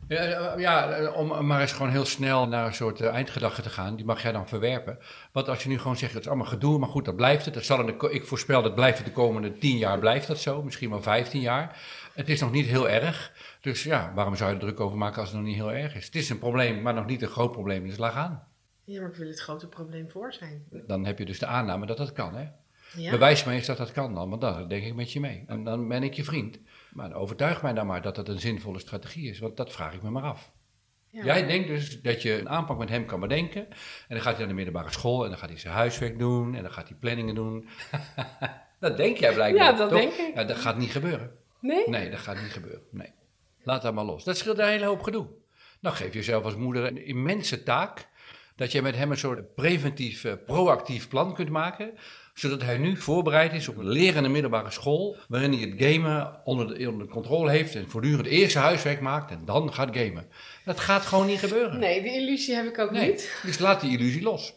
Ja, 0.09 0.19
eh, 0.19 0.61
ja, 0.61 0.91
eh, 0.91 1.17
om 1.17 1.47
maar 1.47 1.61
eens 1.61 1.73
gewoon 1.73 1.91
heel 1.91 2.05
snel 2.05 2.49
naar 2.49 2.67
een 2.67 2.75
soort 2.75 3.01
eh, 3.01 3.09
eindgedachte 3.09 3.63
te 3.63 3.71
gaan, 3.71 3.97
die 3.97 4.05
mag 4.05 4.23
jij 4.23 4.33
dan 4.33 4.49
verwerpen. 4.49 4.99
Want 5.33 5.49
als 5.49 5.63
je 5.63 5.69
nu 5.69 5.79
gewoon 5.79 5.97
zegt, 5.97 6.13
het 6.13 6.23
is 6.23 6.29
allemaal 6.29 6.47
gedoe, 6.47 6.79
maar 6.79 6.89
goed, 6.89 7.05
dat 7.05 7.17
blijft 7.17 7.45
het. 7.45 7.55
Dat 7.55 7.65
zal 7.65 7.87
de, 7.87 8.09
ik 8.11 8.27
voorspel, 8.27 8.63
dat 8.63 8.75
blijft 8.75 8.99
het 8.99 9.07
de 9.07 9.13
komende 9.13 9.59
tien 9.59 9.79
jaar, 9.79 9.99
blijft 9.99 10.27
dat 10.27 10.39
zo. 10.39 10.63
Misschien 10.63 10.91
wel 10.91 11.03
vijftien 11.03 11.41
jaar. 11.41 11.81
Het 12.15 12.29
is 12.29 12.41
nog 12.41 12.51
niet 12.51 12.67
heel 12.67 12.89
erg. 12.89 13.33
Dus 13.61 13.83
ja, 13.83 14.13
waarom 14.15 14.37
zou 14.37 14.51
je 14.51 14.57
er 14.57 14.63
druk 14.63 14.81
over 14.81 14.99
maken 14.99 15.21
als 15.21 15.29
het 15.29 15.39
nog 15.39 15.47
niet 15.47 15.57
heel 15.57 15.73
erg 15.73 15.95
is? 15.95 16.05
Het 16.05 16.15
is 16.15 16.31
een 16.31 16.39
probleem, 16.39 16.83
maar 16.83 16.95
nog 16.95 17.07
niet 17.07 17.23
een 17.23 17.29
groot 17.29 17.53
probleem, 17.53 17.87
dus 17.87 17.99
laat 17.99 18.13
gaan. 18.13 18.49
ja 18.85 19.01
maar 19.01 19.11
ik 19.11 19.17
wil 19.17 19.29
het 19.29 19.41
grote 19.41 19.69
probleem 19.69 20.11
voor 20.11 20.33
zijn. 20.33 20.65
Dan 20.87 21.05
heb 21.05 21.19
je 21.19 21.25
dus 21.25 21.39
de 21.39 21.47
aanname 21.47 21.87
dat 21.87 21.97
dat 21.97 22.13
kan, 22.13 22.35
hè? 22.35 22.47
Ja. 22.97 23.11
Bewijs 23.11 23.45
me 23.45 23.53
eens 23.53 23.67
dat 23.67 23.77
dat 23.77 23.93
kan 23.93 24.15
dan, 24.15 24.29
want 24.29 24.41
dan 24.41 24.69
denk 24.69 24.85
ik 24.85 24.95
met 24.95 25.13
je 25.13 25.21
mee. 25.21 25.45
En 25.47 25.65
dan 25.65 25.89
ben 25.89 26.03
ik 26.03 26.15
je 26.15 26.25
vriend. 26.25 26.59
Maar 26.97 27.15
overtuig 27.15 27.63
mij 27.63 27.73
dan 27.73 27.87
maar 27.87 28.03
dat 28.03 28.15
dat 28.15 28.29
een 28.29 28.41
zinvolle 28.41 28.79
strategie 28.79 29.31
is, 29.31 29.39
want 29.39 29.57
dat 29.57 29.73
vraag 29.73 29.95
ik 29.95 30.03
me 30.03 30.11
maar 30.11 30.23
af. 30.23 30.53
Ja. 31.09 31.25
Jij 31.25 31.47
denkt 31.47 31.69
dus 31.69 32.03
dat 32.03 32.23
je 32.23 32.39
een 32.39 32.49
aanpak 32.49 32.79
met 32.79 32.89
hem 32.89 33.07
kan 33.07 33.21
bedenken. 33.21 33.69
En 33.69 33.77
dan 34.09 34.21
gaat 34.21 34.31
hij 34.31 34.39
naar 34.39 34.49
de 34.49 34.55
middelbare 34.55 34.91
school 34.91 35.25
en 35.25 35.31
dan 35.31 35.39
gaat 35.39 35.49
hij 35.49 35.59
zijn 35.59 35.75
huiswerk 35.75 36.19
doen 36.19 36.55
en 36.55 36.63
dan 36.63 36.73
gaat 36.73 36.89
hij 36.89 36.97
planningen 37.01 37.35
doen. 37.35 37.69
dat 38.81 38.97
denk 38.97 39.17
jij 39.17 39.35
blijkbaar. 39.35 39.65
Ja, 39.65 39.73
dat 39.73 39.89
toch? 39.89 39.99
denk 39.99 40.13
ik. 40.13 40.35
Ja, 40.35 40.45
dat 40.45 40.57
gaat 40.57 40.77
niet 40.77 40.91
gebeuren. 40.91 41.31
Nee? 41.61 41.89
Nee, 41.89 42.11
dat 42.11 42.19
gaat 42.19 42.41
niet 42.43 42.53
gebeuren. 42.53 42.83
Nee. 42.91 43.13
Laat 43.63 43.83
dat 43.83 43.95
maar 43.95 44.05
los. 44.05 44.25
Dat 44.25 44.37
scheelt 44.37 44.59
een 44.59 44.67
hele 44.67 44.87
hoop 44.87 45.03
gedoe. 45.03 45.27
Dan 45.81 45.93
geef 45.93 46.15
je 46.15 46.23
zelf 46.23 46.45
als 46.45 46.57
moeder 46.57 46.85
een 46.85 47.07
immense 47.07 47.63
taak. 47.63 48.09
Dat 48.57 48.73
je 48.73 48.83
met 48.83 48.97
hem 48.97 49.11
een 49.11 49.19
soort 49.19 49.55
preventief, 49.55 50.25
eh, 50.25 50.33
proactief 50.47 51.09
plan 51.09 51.35
kunt 51.35 51.49
maken. 51.49 51.91
Zodat 52.35 52.63
hij 52.63 52.79
nu 52.79 52.97
voorbereid 52.97 53.53
is 53.53 53.69
op 53.69 53.77
een 53.77 53.89
lerende 53.89 54.29
middelbare 54.29 54.71
school. 54.71 55.17
Waarin 55.29 55.53
hij 55.53 55.61
het 55.61 55.75
gamen 55.83 56.41
onder 56.45 56.67
de, 56.79 56.89
onder 56.91 57.07
de 57.07 57.13
controle 57.13 57.51
heeft. 57.51 57.75
En 57.75 57.89
voortdurend 57.89 58.27
eerst 58.27 58.55
huiswerk 58.57 59.01
maakt 59.01 59.31
en 59.31 59.43
dan 59.45 59.75
gaat 59.75 59.97
gamen. 59.97 60.27
Dat 60.65 60.81
gaat 60.81 61.03
gewoon 61.07 61.27
niet 61.27 61.39
gebeuren. 61.39 61.79
Nee, 61.79 62.03
die 62.03 62.13
illusie 62.15 62.55
heb 62.55 62.67
ik 62.67 62.79
ook 62.79 62.91
Nee. 62.91 63.11
niet. 63.11 63.41
Dus 63.43 63.59
laat 63.59 63.81
die 63.81 63.99
illusie 63.99 64.23
los. 64.23 64.55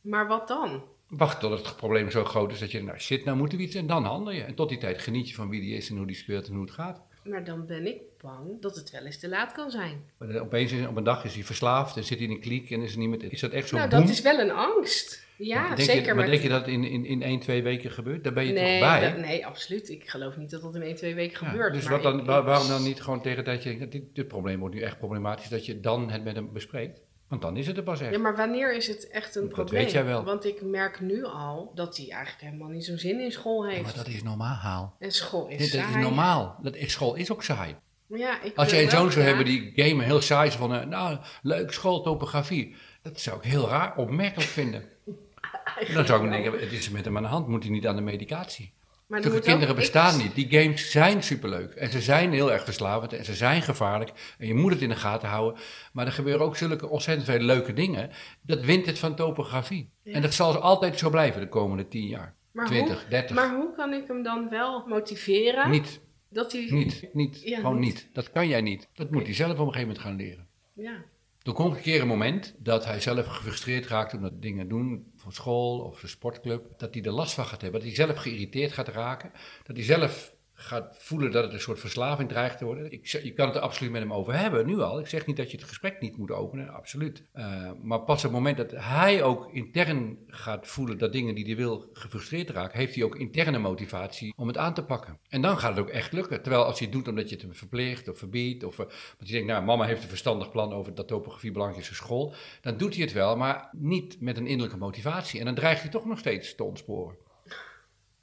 Maar 0.00 0.26
wat 0.26 0.48
dan? 0.48 0.82
Wacht 1.08 1.40
tot 1.40 1.50
het 1.66 1.76
probleem 1.76 2.10
zo 2.10 2.24
groot 2.24 2.52
is 2.52 2.58
dat 2.58 2.70
je, 2.70 2.82
nou 2.82 2.98
shit, 2.98 3.24
nou 3.24 3.36
moeten 3.36 3.58
we 3.58 3.64
iets 3.64 3.74
en 3.74 3.86
dan 3.86 4.04
handel 4.04 4.32
je. 4.32 4.42
En 4.42 4.54
tot 4.54 4.68
die 4.68 4.78
tijd 4.78 5.00
geniet 5.02 5.28
je 5.28 5.34
van 5.34 5.48
wie 5.48 5.60
die 5.60 5.76
is 5.76 5.90
en 5.90 5.96
hoe 5.96 6.06
die 6.06 6.16
speelt 6.16 6.46
en 6.48 6.52
hoe 6.54 6.62
het 6.64 6.74
gaat. 6.74 7.02
Maar 7.24 7.44
dan 7.44 7.66
ben 7.66 7.86
ik 7.86 8.00
bang 8.20 8.60
dat 8.60 8.76
het 8.76 8.90
wel 8.90 9.04
eens 9.04 9.18
te 9.18 9.28
laat 9.28 9.52
kan 9.52 9.70
zijn. 9.70 10.04
Maar 10.18 10.40
Opeens 10.40 10.72
is, 10.72 10.86
op 10.86 10.96
een 10.96 11.04
dag 11.04 11.24
is 11.24 11.34
hij 11.34 11.44
verslaafd 11.44 11.96
en 11.96 12.04
zit 12.04 12.18
hij 12.18 12.26
in 12.26 12.32
een 12.34 12.40
kliek 12.40 12.70
en 12.70 12.82
is, 12.82 12.92
er 12.92 12.98
niet 12.98 13.08
meer, 13.08 13.32
is 13.32 13.40
dat 13.40 13.50
echt 13.50 13.68
zo 13.68 13.76
nou, 13.76 13.90
dat 13.90 14.08
is 14.08 14.20
wel 14.22 14.38
een 14.38 14.50
angst. 14.50 15.28
Ja, 15.36 15.76
zeker. 15.76 16.06
Je, 16.06 16.14
maar 16.14 16.26
denk 16.26 16.42
je 16.42 16.48
dat 16.48 16.66
in, 16.68 16.84
in, 16.84 17.04
in 17.04 17.22
1, 17.22 17.40
2 17.40 17.62
weken 17.62 17.90
gebeurt? 17.90 18.24
Daar 18.24 18.32
ben 18.32 18.46
je 18.46 18.52
nee, 18.52 18.80
toch 18.80 18.88
bij? 18.88 19.00
dat- 19.10 19.18
nee, 19.20 19.46
absoluut. 19.46 19.88
Ik 19.88 20.08
geloof 20.08 20.36
niet 20.36 20.50
dat 20.50 20.62
dat 20.62 20.74
in 20.74 20.82
1, 20.82 20.94
2 20.96 21.14
weken 21.14 21.44
Ja, 21.46 21.50
gebeurt. 21.50 21.72
dus 21.74 21.82
maar 21.84 21.92
wat 21.92 22.02
dan, 22.02 22.20
ik- 22.20 22.26
waar- 22.26 22.38
ik- 22.40 22.44
waarom 22.46 22.68
dan 22.68 22.82
niet 22.82 23.00
gewoon 23.02 23.22
tegen 23.22 23.44
dat 23.44 23.62
je... 23.62 23.88
Dit, 23.88 24.02
dit 24.14 24.28
probleem 24.28 24.58
wordt 24.60 24.74
nu 24.74 24.80
echt 24.80 24.98
problematisch, 24.98 25.48
dat 25.48 25.66
je 25.66 25.80
dan 25.80 26.10
het 26.10 26.24
met 26.24 26.34
hem 26.34 26.52
bespreekt? 26.52 27.00
Want 27.30 27.42
dan 27.42 27.56
is 27.56 27.66
het 27.66 27.76
er 27.76 27.82
pas 27.82 28.00
echt. 28.00 28.12
Ja, 28.12 28.18
maar 28.18 28.36
wanneer 28.36 28.74
is 28.76 28.86
het 28.86 29.08
echt 29.08 29.34
een 29.34 29.42
Dat 29.42 29.50
probleem? 29.52 29.82
weet 29.82 29.92
jij 29.92 30.04
wel. 30.04 30.24
Want 30.24 30.44
ik 30.44 30.62
merk 30.62 31.00
nu 31.00 31.24
al 31.24 31.72
dat 31.74 31.96
hij 31.96 32.10
eigenlijk 32.10 32.42
helemaal 32.44 32.68
niet 32.68 32.84
zo'n 32.84 32.98
zin 32.98 33.20
in 33.20 33.32
school 33.32 33.66
heeft. 33.66 33.82
maar 33.82 33.94
dat 33.94 34.06
is 34.08 34.22
normaal. 34.22 34.96
En 34.98 35.12
school 35.12 35.46
is 35.48 35.58
Dit, 35.58 35.72
dat 35.72 35.80
is 35.80 35.86
saai. 35.90 36.02
normaal. 36.02 36.58
Dat 36.62 36.76
school 36.78 37.14
is 37.14 37.32
ook 37.32 37.42
saai. 37.42 37.76
Ja, 38.06 38.42
ik 38.42 38.56
Als 38.56 38.70
jij 38.70 38.82
een 38.84 38.90
zoon 38.90 39.12
zou 39.12 39.24
hebben 39.24 39.44
die 39.44 39.72
gamen 39.74 40.04
heel 40.04 40.20
saai 40.20 40.48
is 40.48 40.54
van... 40.54 40.74
eh, 40.74 40.86
nou, 40.86 41.18
leuk 41.42 41.72
school, 41.72 42.02
topografie. 42.02 42.74
Dat 43.02 43.20
zou 43.20 43.36
ik 43.36 43.42
heel 43.42 43.68
raar, 43.68 43.96
opmerkelijk 43.96 44.50
vinden. 44.50 44.84
Dan 45.94 46.06
zou 46.06 46.24
ik 46.24 46.30
denken, 46.30 46.52
het 46.60 46.72
is 46.72 46.90
met 46.90 47.04
hem 47.04 47.16
aan 47.16 47.22
de 47.22 47.28
hand. 47.28 47.48
Moet 47.48 47.62
hij 47.62 47.72
niet 47.72 47.86
aan 47.86 47.96
de 47.96 48.02
medicatie? 48.02 48.72
Maar 49.10 49.32
ook 49.32 49.42
kinderen 49.42 49.74
bestaan 49.74 50.18
niet. 50.18 50.34
Die 50.34 50.60
games 50.60 50.90
zijn 50.90 51.22
superleuk. 51.22 51.74
En 51.74 51.90
ze 51.90 52.00
zijn 52.00 52.32
heel 52.32 52.52
erg 52.52 52.64
verslavend. 52.64 53.12
En 53.12 53.24
ze 53.24 53.34
zijn 53.34 53.62
gevaarlijk. 53.62 54.12
En 54.38 54.46
je 54.46 54.54
moet 54.54 54.72
het 54.72 54.80
in 54.80 54.88
de 54.88 54.96
gaten 54.96 55.28
houden. 55.28 55.60
Maar 55.92 56.06
er 56.06 56.12
gebeuren 56.12 56.46
ook 56.46 56.56
zulke 56.56 56.88
ontzettend 56.88 57.28
veel 57.28 57.38
leuke 57.38 57.72
dingen. 57.72 58.10
Dat 58.42 58.64
wint 58.64 58.86
het 58.86 58.98
van 58.98 59.14
topografie. 59.14 59.90
Ja. 60.02 60.12
En 60.12 60.22
dat 60.22 60.34
zal 60.34 60.58
altijd 60.58 60.98
zo 60.98 61.10
blijven 61.10 61.40
de 61.40 61.48
komende 61.48 61.88
10 61.88 62.06
jaar. 62.06 62.34
Maar 62.52 62.66
20, 62.66 63.00
hoe, 63.00 63.10
30. 63.10 63.36
Maar 63.36 63.54
hoe 63.54 63.74
kan 63.76 63.92
ik 63.92 64.06
hem 64.06 64.22
dan 64.22 64.48
wel 64.48 64.86
motiveren? 64.86 65.70
Niet, 65.70 66.00
Dat 66.28 66.52
hij... 66.52 66.66
niet, 66.70 67.08
niet. 67.12 67.42
Ja, 67.42 67.56
gewoon 67.56 67.78
niet. 67.78 67.94
niet. 67.94 68.08
Dat 68.12 68.32
kan 68.32 68.48
jij 68.48 68.60
niet. 68.60 68.88
Dat 68.94 69.10
moet 69.10 69.24
hij 69.24 69.34
zelf 69.34 69.50
op 69.50 69.58
een 69.58 69.72
gegeven 69.72 69.86
moment 69.86 70.04
gaan 70.04 70.16
leren. 70.16 70.46
Ja. 70.74 71.04
Er 71.42 71.52
komt 71.52 71.76
een 71.76 71.82
keer 71.82 72.00
een 72.00 72.06
moment 72.06 72.54
dat 72.58 72.84
hij 72.84 73.00
zelf 73.00 73.26
gefrustreerd 73.26 73.86
raakt 73.86 74.14
omdat 74.14 74.42
dingen 74.42 74.68
doen 74.68 75.12
van 75.16 75.32
school 75.32 75.80
of 75.80 75.98
zijn 75.98 76.10
sportclub. 76.10 76.78
Dat 76.78 76.94
hij 76.94 77.02
er 77.02 77.12
last 77.12 77.34
van 77.34 77.46
gaat 77.46 77.60
hebben. 77.60 77.80
Dat 77.80 77.88
hij 77.88 78.06
zelf 78.06 78.16
geïrriteerd 78.16 78.72
gaat 78.72 78.88
raken. 78.88 79.32
Dat 79.62 79.76
hij 79.76 79.84
zelf 79.84 80.34
gaat 80.62 80.96
voelen 80.98 81.30
dat 81.30 81.44
het 81.44 81.52
een 81.52 81.60
soort 81.60 81.80
verslaving 81.80 82.28
dreigt 82.28 82.58
te 82.58 82.64
worden. 82.64 82.92
Ik, 82.92 83.06
je 83.06 83.32
kan 83.32 83.46
het 83.46 83.56
er 83.56 83.62
absoluut 83.62 83.92
met 83.92 84.02
hem 84.02 84.12
over 84.12 84.38
hebben, 84.38 84.66
nu 84.66 84.80
al. 84.80 85.00
Ik 85.00 85.06
zeg 85.06 85.26
niet 85.26 85.36
dat 85.36 85.50
je 85.50 85.56
het 85.56 85.66
gesprek 85.66 86.00
niet 86.00 86.16
moet 86.16 86.30
openen, 86.30 86.68
absoluut. 86.68 87.24
Eh, 87.32 87.70
maar 87.82 88.00
pas 88.00 88.16
op 88.16 88.22
het 88.22 88.32
moment 88.32 88.56
dat 88.56 88.70
hij 88.70 89.22
ook 89.22 89.52
intern 89.52 90.18
gaat 90.26 90.66
voelen 90.66 90.98
dat 90.98 91.12
dingen 91.12 91.34
die 91.34 91.44
hij 91.44 91.56
wil 91.56 91.90
gefrustreerd 91.92 92.50
raken, 92.50 92.78
heeft 92.78 92.94
hij 92.94 93.04
ook 93.04 93.16
interne 93.16 93.58
motivatie 93.58 94.32
om 94.36 94.46
het 94.46 94.56
aan 94.56 94.74
te 94.74 94.84
pakken. 94.84 95.18
En 95.28 95.42
dan 95.42 95.58
gaat 95.58 95.70
het 95.70 95.80
ook 95.80 95.90
echt 95.90 96.12
lukken. 96.12 96.42
Terwijl 96.42 96.64
als 96.64 96.78
hij 96.78 96.88
het 96.88 96.96
doet 96.96 97.08
omdat 97.08 97.28
je 97.28 97.34
het 97.34 97.44
hem 97.44 97.54
verplicht 97.54 98.08
of 98.08 98.18
verbiedt, 98.18 98.64
of 98.64 98.78
eh, 98.78 98.86
want 98.86 99.28
je 99.28 99.32
denkt, 99.32 99.48
nou, 99.48 99.64
mama 99.64 99.84
heeft 99.84 100.02
een 100.02 100.08
verstandig 100.08 100.50
plan 100.50 100.72
over 100.72 100.94
dat 100.94 101.08
topografie 101.08 101.52
belangrijk 101.52 101.84
school, 101.84 102.34
dan 102.60 102.76
doet 102.76 102.94
hij 102.94 103.04
het 103.04 103.12
wel, 103.12 103.36
maar 103.36 103.68
niet 103.72 104.20
met 104.20 104.36
een 104.36 104.46
innerlijke 104.46 104.78
motivatie. 104.78 105.38
En 105.38 105.44
dan 105.44 105.54
dreigt 105.54 105.82
hij 105.82 105.90
toch 105.90 106.04
nog 106.04 106.18
steeds 106.18 106.54
te 106.54 106.64
ontsporen. 106.64 107.28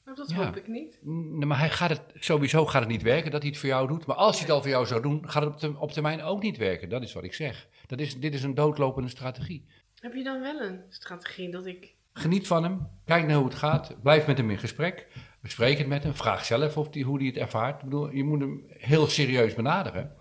Maar 0.08 0.16
dat 0.16 0.30
Ja. 0.30 0.46
hoop 0.46 0.56
ik 0.56 0.68
niet. 0.68 1.00
Maar 1.46 1.60
hij 1.60 1.70
gaat 1.70 1.90
het, 1.90 2.02
sowieso 2.14 2.66
gaat 2.66 2.82
het 2.82 2.92
niet 2.92 3.02
werken 3.02 3.32
dat 3.32 3.42
hij 3.42 3.50
het 3.50 3.60
voor 3.60 3.70
jou 3.70 3.88
doet. 3.88 4.06
Maar 4.06 4.16
als 4.16 4.36
hij 4.36 4.42
het 4.46 4.52
al 4.52 4.62
voor 4.62 4.70
jou 4.70 4.86
zou 4.86 5.02
doen, 5.02 5.30
gaat 5.30 5.62
het 5.62 5.78
op 5.78 5.92
termijn 5.92 6.22
ook 6.24 6.42
niet 6.42 6.58
werken. 6.58 6.90
Dat 6.90 7.02
is 7.02 7.14
wat 7.14 7.24
ik 7.24 7.34
zeg. 7.34 7.68
Dat 7.88 8.00
is, 8.00 8.20
dit 8.20 8.34
is 8.34 8.44
een 8.44 8.54
doodlopende 8.56 9.10
strategie. 9.10 9.66
Heb 10.00 10.14
je 10.14 10.24
dan 10.24 10.42
wel 10.42 10.62
een 10.62 10.82
strategie 10.90 11.52
dat 11.52 11.66
ik... 11.66 11.96
Geniet 12.14 12.48
van 12.48 12.64
hem. 12.64 12.88
Kijk 13.06 13.28
naar 13.28 13.36
hoe 13.36 13.46
het 13.46 13.56
gaat. 13.56 13.96
Blijf 14.02 14.28
met 14.28 14.38
hem 14.38 14.50
in 14.50 14.58
gesprek. 14.58 15.08
Bespreek 15.42 15.78
het 15.78 15.88
met 15.88 16.04
hem. 16.04 16.14
Vraag 16.14 16.46
zelf 16.46 16.78
of 16.78 16.90
die, 16.90 17.04
hoe 17.04 17.18
hij 17.18 17.28
het 17.28 17.38
ervaart. 17.38 17.78
Ik 17.78 17.84
bedoel, 17.84 18.12
je 18.12 18.24
moet 18.24 18.40
hem 18.40 18.64
heel 18.68 19.08
serieus 19.08 19.54
benaderen. 19.54 20.16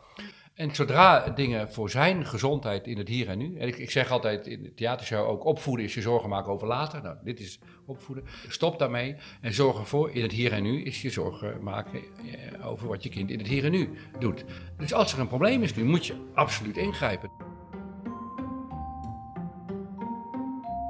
En 0.57 0.75
zodra 0.75 1.29
dingen 1.29 1.73
voor 1.73 1.91
zijn 1.91 2.27
gezondheid 2.27 2.87
in 2.87 2.99
het 2.99 3.09
hier 3.09 3.29
en 3.29 3.39
nu. 3.39 3.59
En 3.59 3.69
ik, 3.69 3.79
ik 3.79 3.91
zeg 3.91 4.11
altijd 4.11 4.47
in 4.47 4.63
de 4.63 4.75
theatershow 4.75 5.29
ook: 5.29 5.45
opvoeden 5.45 5.85
is 5.85 5.95
je 5.95 6.01
zorgen 6.01 6.29
maken 6.29 6.53
over 6.53 6.67
later. 6.67 7.03
Nou, 7.03 7.17
dit 7.25 7.41
is 7.41 7.59
opvoeden. 7.87 8.25
Stop 8.49 8.79
daarmee. 8.79 9.17
En 9.41 9.53
zorg 9.53 9.79
ervoor 9.79 10.11
in 10.11 10.23
het 10.23 10.33
hier 10.33 10.53
en 10.53 10.63
nu 10.63 10.83
is 10.83 11.03
je 11.03 11.11
zorgen 11.11 11.63
maken 11.63 12.01
eh, 12.01 12.67
over 12.67 12.89
wat 12.89 13.03
je 13.03 13.09
kind 13.09 13.31
in 13.31 13.39
het 13.39 13.47
hier 13.47 13.65
en 13.65 13.71
nu 13.71 13.91
doet. 14.19 14.45
Dus 14.77 14.93
als 14.93 15.13
er 15.13 15.21
een 15.21 15.29
probleem 15.29 15.63
is 15.63 15.75
nu, 15.75 15.85
moet 15.85 16.07
je 16.07 16.31
absoluut 16.35 16.77
ingrijpen. 16.77 17.31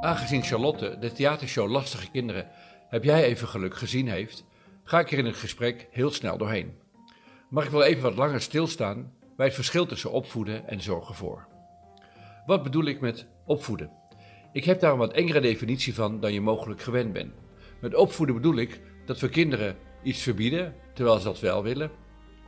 Aangezien 0.00 0.42
Charlotte 0.42 0.96
de 0.99 1.12
theatershow 1.12 1.70
Lastige 1.70 2.11
Kinderen 2.11 2.49
heb 2.88 3.04
jij 3.04 3.25
even 3.25 3.49
geluk 3.49 3.76
gezien 3.76 4.08
heeft, 4.08 4.44
ga 4.85 5.00
ik 5.00 5.12
er 5.12 5.18
in 5.18 5.26
het 5.26 5.37
gesprek 5.37 5.88
heel 5.90 6.11
snel 6.11 6.38
doorheen. 6.38 6.75
Mag 7.49 7.64
ik 7.64 7.70
wel 7.70 7.85
even 7.85 8.02
wat 8.02 8.16
langer 8.16 8.40
stilstaan 8.40 9.12
bij 9.37 9.47
het 9.47 9.55
verschil 9.55 9.87
tussen 9.87 10.12
opvoeden 10.12 10.69
en 10.69 10.81
zorgen 10.81 11.14
voor. 11.14 11.47
Wat 12.47 12.62
bedoel 12.62 12.85
ik 12.85 13.00
met 13.00 13.26
opvoeden? 13.45 13.90
Ik 14.52 14.64
heb 14.64 14.81
daar 14.81 14.93
een 14.93 14.99
wat 14.99 15.12
engere 15.12 15.40
definitie 15.40 15.95
van 15.95 16.21
dan 16.21 16.33
je 16.33 16.40
mogelijk 16.40 16.83
gewend 16.83 17.12
bent. 17.12 17.33
Met 17.81 17.95
opvoeden 17.95 18.35
bedoel 18.35 18.57
ik 18.57 18.81
dat 19.05 19.21
we 19.21 19.28
kinderen 19.28 19.76
iets 20.02 20.23
verbieden 20.23 20.75
terwijl 20.95 21.19
ze 21.19 21.25
dat 21.25 21.40
wel 21.40 21.62
willen, 21.62 21.90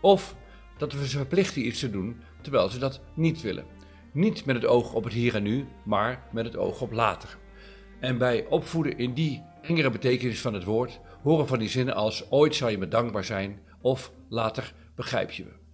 of 0.00 0.36
dat 0.78 0.92
we 0.92 1.08
ze 1.08 1.16
verplichten 1.16 1.66
iets 1.66 1.80
te 1.80 1.90
doen 1.90 2.20
terwijl 2.42 2.68
ze 2.68 2.78
dat 2.78 3.00
niet 3.14 3.40
willen. 3.40 3.64
Niet 4.12 4.44
met 4.44 4.56
het 4.56 4.66
oog 4.66 4.92
op 4.92 5.04
het 5.04 5.12
hier 5.12 5.34
en 5.34 5.42
nu, 5.42 5.66
maar 5.84 6.28
met 6.32 6.44
het 6.44 6.56
oog 6.56 6.80
op 6.80 6.92
later. 6.92 7.38
En 8.00 8.18
bij 8.18 8.46
opvoeden 8.46 8.98
in 8.98 9.14
die 9.14 9.42
engere 9.62 9.90
betekenis 9.90 10.40
van 10.40 10.54
het 10.54 10.64
woord 10.64 11.00
horen 11.22 11.46
van 11.46 11.58
die 11.58 11.68
zinnen 11.68 11.94
als 11.94 12.30
ooit 12.30 12.54
zal 12.54 12.68
je 12.68 12.78
me 12.78 12.88
dankbaar 12.88 13.24
zijn 13.24 13.60
of 13.80 14.12
later 14.28 14.74
begrijp 14.94 15.30
je 15.30 15.44
me. 15.44 15.67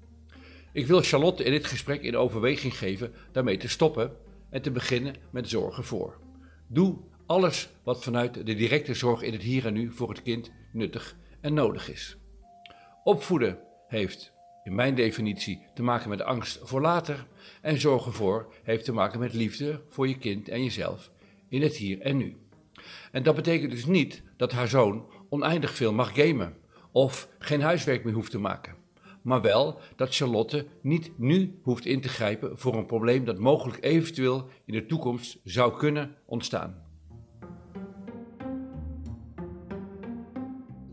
Ik 0.74 0.86
wil 0.86 1.02
Charlotte 1.02 1.44
in 1.44 1.50
dit 1.50 1.66
gesprek 1.66 2.02
in 2.02 2.16
overweging 2.16 2.78
geven 2.78 3.12
daarmee 3.32 3.56
te 3.56 3.68
stoppen 3.68 4.16
en 4.50 4.62
te 4.62 4.70
beginnen 4.70 5.14
met 5.30 5.48
zorgen 5.48 5.84
voor. 5.84 6.18
Doe 6.68 6.98
alles 7.26 7.68
wat 7.82 8.04
vanuit 8.04 8.34
de 8.46 8.54
directe 8.54 8.94
zorg 8.94 9.22
in 9.22 9.32
het 9.32 9.42
hier 9.42 9.66
en 9.66 9.72
nu 9.72 9.92
voor 9.92 10.08
het 10.08 10.22
kind 10.22 10.52
nuttig 10.72 11.16
en 11.40 11.54
nodig 11.54 11.90
is. 11.90 12.16
Opvoeden 13.04 13.58
heeft 13.88 14.32
in 14.64 14.74
mijn 14.74 14.94
definitie 14.94 15.66
te 15.74 15.82
maken 15.82 16.08
met 16.08 16.22
angst 16.22 16.60
voor 16.62 16.80
later 16.80 17.26
en 17.60 17.80
zorgen 17.80 18.12
voor 18.12 18.54
heeft 18.62 18.84
te 18.84 18.92
maken 18.92 19.20
met 19.20 19.34
liefde 19.34 19.82
voor 19.88 20.08
je 20.08 20.18
kind 20.18 20.48
en 20.48 20.62
jezelf 20.62 21.10
in 21.48 21.62
het 21.62 21.76
hier 21.76 22.00
en 22.00 22.16
nu. 22.16 22.36
En 23.12 23.22
dat 23.22 23.34
betekent 23.34 23.70
dus 23.70 23.86
niet 23.86 24.22
dat 24.36 24.52
haar 24.52 24.68
zoon 24.68 25.06
oneindig 25.28 25.74
veel 25.74 25.92
mag 25.92 26.14
gamen 26.14 26.56
of 26.92 27.28
geen 27.38 27.62
huiswerk 27.62 28.04
meer 28.04 28.14
hoeft 28.14 28.30
te 28.30 28.38
maken. 28.38 28.83
Maar 29.24 29.40
wel 29.40 29.80
dat 29.96 30.14
Charlotte 30.14 30.66
niet 30.80 31.18
nu 31.18 31.58
hoeft 31.62 31.86
in 31.86 32.00
te 32.00 32.08
grijpen 32.08 32.58
voor 32.58 32.74
een 32.74 32.86
probleem 32.86 33.24
dat 33.24 33.38
mogelijk 33.38 33.84
eventueel 33.84 34.48
in 34.64 34.74
de 34.74 34.86
toekomst 34.86 35.40
zou 35.44 35.78
kunnen 35.78 36.16
ontstaan. 36.26 36.82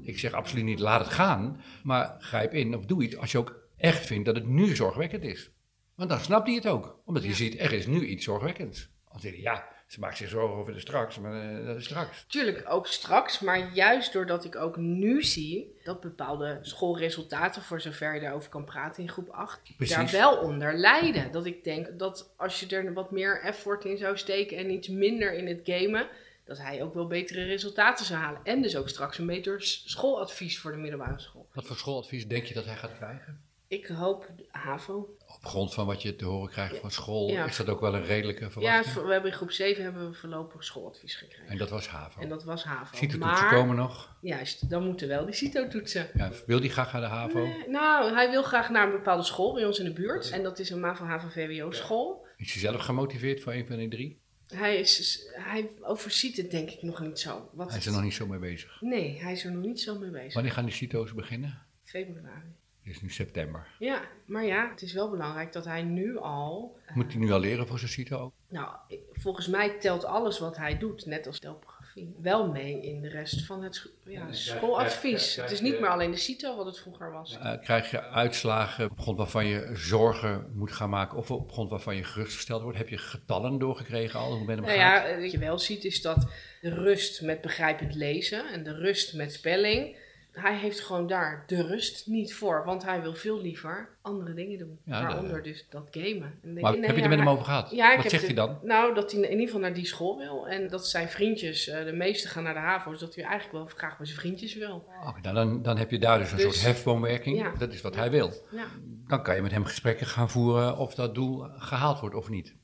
Ik 0.01 0.19
zeg 0.19 0.31
absoluut 0.33 0.63
niet 0.63 0.79
laat 0.79 0.99
het 0.99 1.13
gaan, 1.13 1.61
maar 1.83 2.15
grijp 2.19 2.53
in 2.53 2.75
of 2.75 2.85
doe 2.85 3.03
iets 3.03 3.17
als 3.17 3.31
je 3.31 3.37
ook 3.37 3.67
echt 3.77 4.05
vindt 4.05 4.25
dat 4.25 4.35
het 4.35 4.47
nu 4.47 4.75
zorgwekkend 4.75 5.23
is. 5.23 5.51
Want 5.95 6.09
dan 6.09 6.19
snapt 6.19 6.47
hij 6.47 6.55
het 6.55 6.67
ook, 6.67 7.01
omdat 7.05 7.23
hij 7.23 7.33
ziet 7.33 7.59
er 7.59 7.73
is 7.73 7.87
nu 7.87 8.05
iets 8.05 8.23
zorgwekkends. 8.23 8.89
Zeg 9.15 9.35
je 9.35 9.41
ja, 9.41 9.67
ze 9.91 9.99
maakt 9.99 10.17
zich 10.17 10.29
zorgen 10.29 10.57
over 10.57 10.73
de 10.73 10.79
straks, 10.79 11.19
maar 11.19 11.59
eh, 11.59 11.65
dat 11.65 11.77
is 11.77 11.83
straks. 11.83 12.25
Tuurlijk 12.27 12.63
ook 12.67 12.87
straks, 12.87 13.39
maar 13.39 13.73
juist 13.73 14.13
doordat 14.13 14.45
ik 14.45 14.55
ook 14.55 14.77
nu 14.77 15.23
zie 15.23 15.75
dat 15.83 16.01
bepaalde 16.01 16.59
schoolresultaten, 16.61 17.61
voor 17.61 17.81
zover 17.81 18.13
je 18.13 18.19
daarover 18.19 18.49
kan 18.49 18.63
praten 18.63 19.03
in 19.03 19.09
groep 19.09 19.29
8, 19.29 19.61
Precies. 19.77 19.95
daar 19.95 20.11
wel 20.11 20.37
onder 20.37 20.77
lijden. 20.77 21.31
Dat 21.31 21.45
ik 21.45 21.63
denk 21.63 21.99
dat 21.99 22.33
als 22.37 22.59
je 22.59 22.67
er 22.67 22.93
wat 22.93 23.11
meer 23.11 23.41
effort 23.41 23.85
in 23.85 23.97
zou 23.97 24.17
steken 24.17 24.57
en 24.57 24.71
iets 24.71 24.87
minder 24.87 25.33
in 25.33 25.47
het 25.47 25.59
gamen, 25.63 26.07
dat 26.43 26.57
hij 26.57 26.83
ook 26.83 26.93
wel 26.93 27.07
betere 27.07 27.43
resultaten 27.43 28.05
zou 28.05 28.19
halen. 28.19 28.41
En 28.43 28.61
dus 28.61 28.75
ook 28.75 28.89
straks 28.89 29.17
een 29.17 29.25
beter 29.25 29.61
schooladvies 29.61 30.59
voor 30.59 30.71
de 30.71 30.77
middelbare 30.77 31.19
school. 31.19 31.47
Wat 31.53 31.65
voor 31.65 31.77
schooladvies 31.77 32.27
denk 32.27 32.45
je 32.45 32.53
dat 32.53 32.65
hij 32.65 32.75
gaat 32.75 32.95
krijgen? 32.95 33.41
Ik 33.71 33.85
hoop 33.85 34.29
HAVO. 34.49 35.15
Op 35.27 35.45
grond 35.45 35.73
van 35.73 35.85
wat 35.85 36.01
je 36.01 36.15
te 36.15 36.25
horen 36.25 36.49
krijgt 36.51 36.77
van 36.77 36.91
school, 36.91 37.29
Ja. 37.29 37.45
is 37.45 37.57
dat 37.57 37.69
ook 37.69 37.79
wel 37.79 37.95
een 37.95 38.03
redelijke 38.03 38.43
Ja, 38.43 38.49
verwachting? 38.49 39.05
we 39.05 39.11
hebben 39.11 39.31
in 39.31 39.37
groep 39.37 39.51
7 39.51 39.83
hebben 39.83 40.09
we 40.09 40.15
voorlopig 40.15 40.63
schooladvies 40.63 41.15
gekregen. 41.15 41.47
En 41.47 41.57
dat 41.57 41.69
was 41.69 41.87
HAVO. 41.87 42.21
En 42.21 42.29
dat 42.29 42.43
was 42.43 42.63
HAVO. 42.63 42.97
Ziet 42.97 43.11
de 43.11 43.17
maar, 43.17 43.29
toetsen 43.29 43.49
komen 43.49 43.75
nog? 43.75 44.15
Juist, 44.21 44.69
dan 44.69 44.85
moeten 44.85 45.07
wel 45.07 45.25
die 45.25 45.33
CITO-toetsen. 45.33 46.09
Ja, 46.13 46.31
wil 46.45 46.59
die 46.59 46.69
graag 46.69 46.91
naar 46.93 47.01
de 47.01 47.07
HAVO? 47.07 47.45
Nee, 47.45 47.69
nou, 47.69 48.13
hij 48.13 48.29
wil 48.29 48.43
graag 48.43 48.69
naar 48.69 48.85
een 48.85 48.91
bepaalde 48.91 49.23
school 49.23 49.53
bij 49.53 49.65
ons 49.65 49.79
in 49.79 49.85
de 49.85 49.93
buurt. 49.93 50.29
En 50.29 50.43
dat 50.43 50.59
is 50.59 50.69
een 50.69 50.79
MAVO 50.79 51.05
HAVO 51.05 51.27
VWO 51.29 51.71
school. 51.71 52.25
Is 52.37 52.51
hij 52.53 52.61
zelf 52.61 52.81
gemotiveerd 52.81 53.41
voor 53.41 53.53
een 53.53 53.67
van 53.67 53.77
die 53.77 53.89
drie? 53.89 54.19
Hij, 54.53 54.79
is, 54.79 55.27
hij 55.33 55.69
overziet 55.81 56.37
het 56.37 56.51
denk 56.51 56.69
ik 56.69 56.81
nog 56.81 56.99
niet 57.01 57.19
zo. 57.19 57.49
Wat 57.53 57.69
Hij 57.69 57.77
is 57.77 57.85
er 57.85 57.91
nog 57.91 58.01
niet 58.03 58.13
zo 58.13 58.27
mee 58.27 58.39
bezig. 58.39 58.77
Nee, 58.81 59.19
hij 59.21 59.31
is 59.31 59.45
er 59.45 59.51
nog 59.51 59.63
niet 59.63 59.81
zo 59.81 59.99
mee 59.99 60.09
bezig. 60.09 60.33
Wanneer 60.33 60.51
gaan 60.51 60.65
die 60.65 60.73
CITO's 60.73 61.13
beginnen? 61.13 61.65
Februari. 61.83 62.59
Het 62.83 62.93
is 62.93 63.01
nu 63.01 63.09
september. 63.09 63.67
Ja, 63.79 64.01
maar 64.25 64.45
ja, 64.45 64.69
het 64.69 64.81
is 64.81 64.93
wel 64.93 65.09
belangrijk 65.09 65.53
dat 65.53 65.65
hij 65.65 65.83
nu 65.83 66.17
al... 66.17 66.77
Moet 66.93 67.11
hij 67.11 67.21
nu 67.21 67.31
al 67.31 67.39
leren 67.39 67.67
voor 67.67 67.79
zijn 67.79 67.91
CITO 67.91 68.17
ook? 68.17 68.33
Nou, 68.49 68.69
volgens 69.11 69.47
mij 69.47 69.79
telt 69.79 70.05
alles 70.05 70.39
wat 70.39 70.57
hij 70.57 70.77
doet, 70.77 71.05
net 71.05 71.27
als 71.27 71.39
telpografie, 71.39 72.15
wel 72.21 72.51
mee 72.51 72.81
in 72.81 73.01
de 73.01 73.09
rest 73.09 73.45
van 73.45 73.63
het 73.63 73.91
ja, 74.05 74.31
schooladvies. 74.31 75.35
Het 75.35 75.51
is 75.51 75.61
niet 75.61 75.79
meer 75.79 75.89
alleen 75.89 76.11
de 76.11 76.17
CITO 76.17 76.55
wat 76.55 76.65
het 76.65 76.79
vroeger 76.79 77.11
was. 77.11 77.37
Eh, 77.37 77.59
krijg 77.61 77.91
je 77.91 78.01
uitslagen 78.03 78.91
op 78.91 78.99
grond 78.99 79.17
waarvan 79.17 79.45
je 79.45 79.69
zorgen 79.73 80.51
moet 80.53 80.71
gaan 80.71 80.89
maken 80.89 81.17
of 81.17 81.31
op 81.31 81.51
grond 81.51 81.69
waarvan 81.69 81.95
je 81.95 82.03
gerustgesteld 82.03 82.61
wordt? 82.61 82.77
Heb 82.77 82.89
je 82.89 82.97
getallen 82.97 83.59
doorgekregen 83.59 84.19
al? 84.19 84.35
Hoe 84.37 84.45
ben 84.45 84.55
je 84.55 84.61
Nou 84.61 84.73
gaat? 84.73 84.79
ja, 84.79 85.05
eh, 85.05 85.21
wat 85.21 85.31
je 85.31 85.37
wel 85.37 85.59
ziet 85.59 85.83
is 85.83 86.01
dat 86.01 86.27
de 86.61 86.73
rust 86.73 87.21
met 87.21 87.41
begrijpend 87.41 87.95
lezen 87.95 88.51
en 88.51 88.63
de 88.63 88.73
rust 88.75 89.13
met 89.13 89.33
spelling, 89.33 89.95
hij 90.31 90.57
heeft 90.57 90.79
gewoon 90.79 91.07
daar 91.07 91.43
de 91.47 91.61
rust 91.67 92.07
niet 92.07 92.33
voor. 92.33 92.63
Want 92.65 92.83
hij 92.83 93.01
wil 93.01 93.13
veel 93.15 93.41
liever 93.41 93.89
andere 94.01 94.33
dingen 94.33 94.57
doen. 94.57 94.79
Ja, 94.83 95.01
Waaronder 95.01 95.43
dus 95.43 95.65
dat 95.69 95.87
gamen. 95.91 96.39
En 96.43 96.53
Maar 96.53 96.71
nee, 96.71 96.81
heb 96.81 96.89
je 96.89 96.97
ja, 96.97 97.03
er 97.03 97.09
met 97.09 97.19
hem 97.19 97.29
over 97.29 97.45
gehad? 97.45 97.71
Ja, 97.71 97.95
Wat 97.95 98.01
zegt 98.09 98.13
het- 98.27 98.35
hij 98.37 98.45
dan? 98.45 98.59
Nou, 98.63 98.93
dat 98.93 99.11
hij 99.11 99.21
in 99.21 99.29
ieder 99.31 99.45
geval 99.45 99.59
naar 99.61 99.73
die 99.73 99.85
school 99.85 100.17
wil. 100.17 100.47
En 100.47 100.67
dat 100.67 100.87
zijn 100.87 101.09
vriendjes, 101.09 101.67
eh, 101.67 101.85
de 101.85 101.93
meeste 101.93 102.27
gaan 102.27 102.43
naar 102.43 102.53
de 102.53 102.59
HAVO's, 102.59 102.99
dat 102.99 103.15
hij 103.15 103.23
eigenlijk 103.23 103.53
wel 103.53 103.65
graag 103.77 103.97
bij 103.97 104.05
zijn 104.05 104.19
vriendjes 104.19 104.55
wil. 104.55 104.85
Oké, 105.07 105.19
nou 105.21 105.35
dan, 105.35 105.61
dan 105.61 105.77
heb 105.77 105.91
je 105.91 105.99
daar 105.99 106.19
dus 106.19 106.31
een 106.31 106.37
Dus- 106.37 106.45
soort 106.45 106.61
hefboomwerking. 106.65 107.37
Ja. 107.37 107.51
Dat 107.57 107.73
is 107.73 107.81
wat 107.81 107.95
hij 107.95 108.11
wil. 108.11 108.31
Ja. 108.51 108.65
Dan 109.07 109.23
kan 109.23 109.35
je 109.35 109.41
met 109.41 109.51
hem 109.51 109.65
gesprekken 109.65 110.07
gaan 110.07 110.29
voeren 110.29 110.77
of 110.77 110.95
dat 110.95 111.15
doel 111.15 111.45
gehaald 111.57 111.99
wordt 111.99 112.15
of 112.15 112.29
niet. 112.29 112.55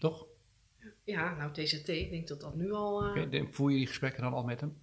Toch? 0.00 0.26
Ja, 1.04 1.34
nou 1.34 1.52
TZT, 1.52 1.88
ik 1.88 2.10
denk 2.10 2.28
dat 2.28 2.40
dat 2.40 2.54
nu 2.54 2.72
al... 2.72 2.98
de- 3.30 3.46
Voer 3.50 3.70
je 3.70 3.76
die 3.76 3.86
gesprekken 3.86 4.22
dan 4.22 4.32
al 4.32 4.42
met 4.44 4.60
hem? 4.60 4.76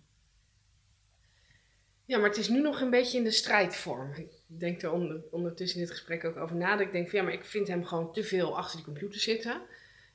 Ja, 2.07 2.17
maar 2.17 2.29
het 2.29 2.37
is 2.37 2.49
nu 2.49 2.61
nog 2.61 2.81
een 2.81 2.89
beetje 2.89 3.17
in 3.17 3.23
de 3.23 3.31
strijdvorm. 3.31 4.13
Ik 4.13 4.31
denk 4.45 4.81
er 4.81 4.91
onder, 4.91 5.21
ondertussen 5.31 5.79
in 5.79 5.85
dit 5.85 5.95
gesprek 5.95 6.25
ook 6.25 6.37
over 6.37 6.55
na. 6.55 6.71
Dat 6.71 6.85
ik 6.85 6.91
denk 6.91 7.09
van 7.09 7.19
ja, 7.19 7.25
maar 7.25 7.33
ik 7.33 7.45
vind 7.45 7.67
hem 7.67 7.85
gewoon 7.85 8.13
te 8.13 8.23
veel 8.23 8.57
achter 8.57 8.75
die 8.75 8.85
computer 8.85 9.19
zitten. 9.19 9.61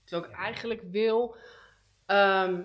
Terwijl 0.04 0.30
ik 0.30 0.38
eigenlijk 0.38 0.82
wil 0.90 1.36
ehm, 2.06 2.60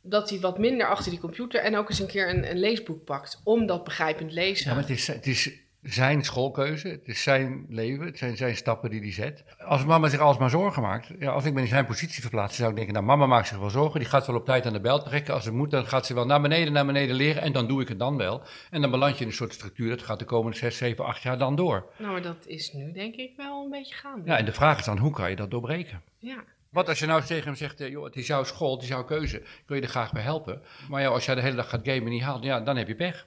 dat 0.00 0.30
hij 0.30 0.40
wat 0.40 0.58
minder 0.58 0.86
achter 0.86 1.10
die 1.10 1.20
computer 1.20 1.60
en 1.60 1.76
ook 1.76 1.88
eens 1.88 1.98
een 1.98 2.06
keer 2.06 2.28
een, 2.28 2.50
een 2.50 2.58
leesboek 2.58 3.04
pakt. 3.04 3.40
Om 3.44 3.66
dat 3.66 3.84
begrijpend 3.84 4.32
lezen. 4.32 4.68
Ja, 4.68 4.74
maar 4.74 4.82
het 4.82 4.92
is, 4.92 5.06
het 5.06 5.26
is 5.26 5.50
zijn 5.82 6.24
schoolkeuze, 6.24 6.88
het 6.88 7.08
is 7.08 7.22
zijn 7.22 7.66
leven, 7.68 8.06
het 8.06 8.18
zijn 8.18 8.36
zijn 8.36 8.56
stappen 8.56 8.90
die 8.90 9.00
hij 9.00 9.12
zet. 9.12 9.44
Als 9.58 9.84
mama 9.84 10.08
zich 10.08 10.20
alsmaar 10.20 10.50
zorgen 10.50 10.82
maakt, 10.82 11.10
ja, 11.18 11.30
als 11.30 11.44
ik 11.44 11.52
me 11.52 11.60
in 11.60 11.66
zijn 11.66 11.86
positie 11.86 12.20
verplaats, 12.20 12.56
zou 12.56 12.70
ik 12.70 12.76
denken, 12.76 12.94
nou 12.94 13.06
mama 13.06 13.26
maakt 13.26 13.48
zich 13.48 13.58
wel 13.58 13.70
zorgen, 13.70 14.00
die 14.00 14.08
gaat 14.08 14.26
wel 14.26 14.36
op 14.36 14.44
tijd 14.44 14.66
aan 14.66 14.72
de 14.72 14.80
bel 14.80 15.02
trekken. 15.02 15.34
Als 15.34 15.44
het 15.44 15.54
moet, 15.54 15.70
dan 15.70 15.86
gaat 15.86 16.06
ze 16.06 16.14
wel 16.14 16.26
naar 16.26 16.40
beneden, 16.40 16.72
naar 16.72 16.86
beneden 16.86 17.16
leren 17.16 17.42
en 17.42 17.52
dan 17.52 17.66
doe 17.66 17.82
ik 17.82 17.88
het 17.88 17.98
dan 17.98 18.16
wel. 18.16 18.42
En 18.70 18.80
dan 18.80 18.90
beland 18.90 19.14
je 19.14 19.20
in 19.20 19.26
een 19.26 19.36
soort 19.36 19.52
structuur, 19.52 19.88
dat 19.88 20.02
gaat 20.02 20.18
de 20.18 20.24
komende 20.24 20.56
6, 20.56 20.76
7, 20.76 21.04
8 21.04 21.22
jaar 21.22 21.38
dan 21.38 21.56
door. 21.56 21.86
Nou, 21.98 22.12
maar 22.12 22.22
dat 22.22 22.46
is 22.46 22.72
nu 22.72 22.92
denk 22.92 23.14
ik 23.14 23.32
wel 23.36 23.64
een 23.64 23.70
beetje 23.70 23.94
gaande. 23.94 24.30
Ja, 24.30 24.36
en 24.36 24.44
de 24.44 24.52
vraag 24.52 24.78
is 24.78 24.84
dan, 24.84 24.98
hoe 24.98 25.12
kan 25.12 25.30
je 25.30 25.36
dat 25.36 25.50
doorbreken? 25.50 26.02
Ja. 26.18 26.44
Wat 26.70 26.88
als 26.88 26.98
je 26.98 27.06
nou 27.06 27.22
tegen 27.22 27.44
hem 27.44 27.54
zegt, 27.54 27.80
eh, 27.80 27.88
joh, 27.90 28.04
het 28.04 28.16
is 28.16 28.26
jouw 28.26 28.44
school, 28.44 28.72
het 28.72 28.82
is 28.82 28.88
jouw 28.88 29.04
keuze, 29.04 29.36
ik 29.36 29.62
wil 29.66 29.76
je 29.76 29.82
er 29.82 29.88
graag 29.88 30.12
bij 30.12 30.22
helpen. 30.22 30.62
Maar 30.88 31.00
ja, 31.02 31.08
als 31.08 31.24
jij 31.24 31.34
de 31.34 31.40
hele 31.40 31.56
dag 31.56 31.68
gaat 31.68 31.80
gamen 31.84 32.04
en 32.04 32.10
niet 32.10 32.22
haalt, 32.22 32.44
ja, 32.44 32.60
dan 32.60 32.76
heb 32.76 32.88
je 32.88 32.94
pech. 32.94 33.26